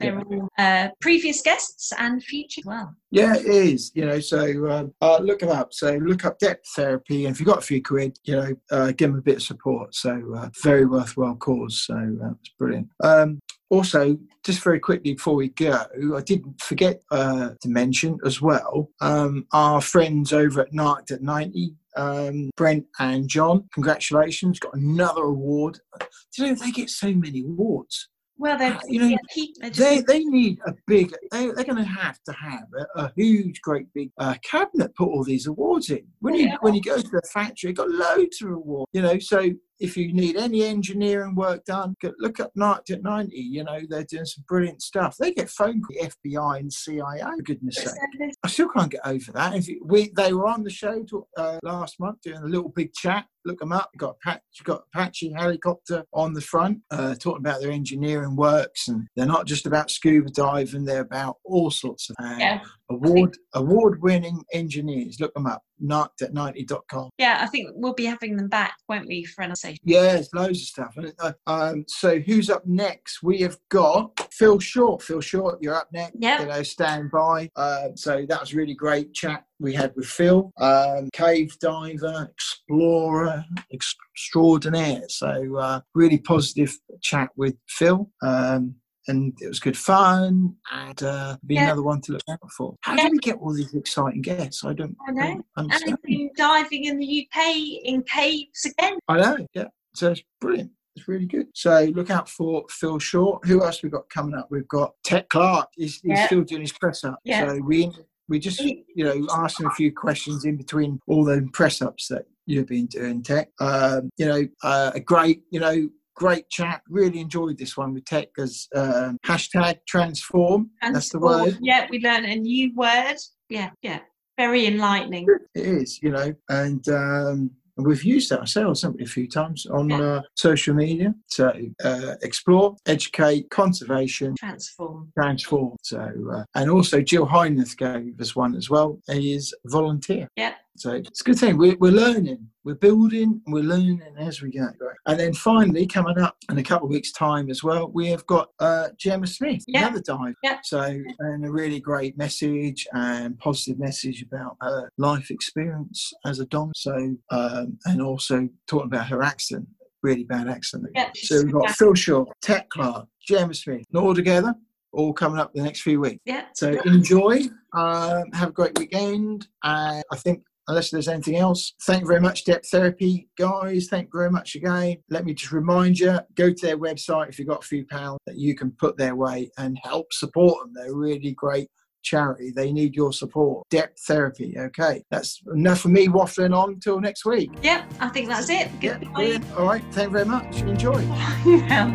[0.00, 2.94] they're all uh, previous guests and future as well.
[3.10, 3.90] Yeah, it is.
[3.94, 5.72] You know, so um, uh, look them up.
[5.72, 8.92] So look up depth therapy, and if you've got a few quid, you know, uh,
[8.92, 9.94] give them a bit of support.
[9.94, 11.84] So uh, very worthwhile cause.
[11.86, 12.88] So uh, it's brilliant.
[13.02, 13.40] Um,
[13.70, 15.84] also, just very quickly before we go,
[16.16, 21.22] I didn't forget uh, to mention as well um, our friends over at Night at
[21.22, 23.68] 90, um, Brent and John.
[23.74, 25.80] Congratulations, got another award.
[26.00, 26.06] Do
[26.44, 28.08] you know they get so many awards?
[28.40, 31.64] Well, they're, you know, yeah, keep, they're just They, they need a big, they, they're
[31.64, 35.48] going to have to have a, a huge, great big uh, cabinet put all these
[35.48, 36.06] awards in.
[36.20, 36.56] When you Yeah.
[36.60, 39.18] when you go to the factory, you got loads of awards, you know.
[39.18, 43.80] So if you need any engineering work done, look up Night at 90, you know,
[43.88, 45.16] they're doing some brilliant stuff.
[45.16, 47.94] They get phone calls, FBI and CIA, for goodness sake.
[48.42, 49.54] I still can't get over that.
[49.54, 52.70] If you, we they were on the show to, uh, last month doing a little
[52.70, 53.26] big chat.
[53.44, 53.90] Look them up.
[53.96, 59.06] Got Pat, got Apache helicopter on the front, uh, talking about their engineering works, and
[59.16, 60.84] they're not just about scuba diving.
[60.84, 62.60] They're about all sorts of and Yeah.
[62.90, 65.20] Award award winning engineers.
[65.20, 65.62] Look them up.
[65.80, 67.10] Not at 90.com.
[67.18, 69.78] Yeah, I think we'll be having them back, won't we, for another station?
[69.84, 70.94] Yeah, loads of stuff.
[70.96, 73.22] And, uh, Um, so who's up next?
[73.22, 75.02] We have got Phil Short.
[75.02, 76.16] Phil Short, you're up next.
[76.18, 76.40] Yeah.
[76.42, 77.48] You know, stand by.
[77.54, 80.52] Uh, so that was really great chat we had with Phil.
[80.58, 85.08] Um, cave diver, explorer, extraordinaire.
[85.08, 88.10] So uh, really positive chat with Phil.
[88.22, 88.74] Um,
[89.08, 91.64] and it was good fun, and uh, be Yeah.
[91.64, 92.76] another one to look out for.
[92.82, 93.04] How Yeah.
[93.06, 94.64] do we get all these exciting guests?
[94.64, 95.22] I don't, I know.
[95.22, 95.92] And understand.
[96.04, 97.54] they've been diving in the UK
[97.84, 98.98] in caves again.
[99.08, 99.68] I know, yeah.
[99.94, 100.70] So it's brilliant.
[100.96, 101.46] It's really good.
[101.54, 103.44] So look out for Phil Short.
[103.46, 104.48] Who else we got coming up?
[104.50, 105.68] We've got Tec Clark.
[105.76, 106.26] He's, he's Yeah.
[106.26, 107.18] still doing his press up.
[107.24, 107.48] Yeah.
[107.48, 107.90] So we
[108.28, 112.08] we just you know asked him a few questions in between all the press ups
[112.08, 113.48] that you've been doing, Tech.
[113.60, 115.88] Um, you know, uh, a great you know
[116.18, 116.82] great chat.
[116.88, 120.70] Really enjoyed this one with Tec because um, hashtag transform.
[120.82, 121.56] And That's the word.
[121.60, 123.16] Yeah, we learned a new word.
[123.48, 124.00] Yeah, yeah.
[124.36, 125.26] Very enlightening.
[125.54, 129.28] It is, you know, and um, and we've used that ourselves, haven't we, a few
[129.28, 130.00] times on Yeah.
[130.00, 131.14] uh, social media.
[131.28, 131.52] So
[131.84, 135.12] uh, explore, educate, conservation, Transform.
[135.16, 135.76] transform.
[135.82, 136.00] So
[136.34, 138.98] uh, and also Jill Heinerth gave us one as well.
[139.10, 140.28] He is volunteer.
[140.36, 140.54] Yeah.
[140.76, 141.56] So it's a good thing.
[141.56, 144.68] We're, we're learning, we're building, and we're learning as we go.
[145.06, 148.26] And then finally, coming up in a couple of weeks' time as well, we have
[148.26, 149.86] got uh, Gemma Smith, Yeah.
[149.86, 150.34] another dive.
[150.42, 150.58] Yeah.
[150.62, 156.44] So, and a really great message and positive message about her life experience as a
[156.44, 156.72] Dom.
[156.76, 159.66] So, um, and also talking about her accident,
[160.02, 160.90] really bad accident.
[160.94, 161.72] Yeah, So we've got yeah.
[161.72, 164.54] Phil Short, Tec Clark, Gemma Smith, not all together,
[164.92, 166.20] all coming up the next few weeks.
[166.26, 166.44] Yeah.
[166.54, 167.44] So enjoy,
[167.74, 172.20] um, have a great weekend, and I think unless there's anything else, thank you very
[172.20, 173.88] much, Deptherapy guys.
[173.88, 174.98] Thank you very much again.
[175.10, 178.20] Let me just remind you, go to their website if you've got a few pounds
[178.26, 180.72] that you can put their way and help support them.
[180.74, 181.68] They're a really great
[182.02, 182.50] charity.
[182.54, 183.68] They need your support.
[183.70, 184.56] Deptherapy.
[184.58, 187.50] Okay, that's enough for me waffling on until next week.
[187.62, 187.92] Yep.
[188.00, 188.68] I think that's it.
[188.80, 189.12] Yeah, Goodbye.
[189.14, 189.44] brilliant.
[189.56, 190.60] All right, thank you very much.
[190.62, 190.92] Enjoy.
[190.92, 191.94] well,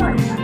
[0.00, 0.41] I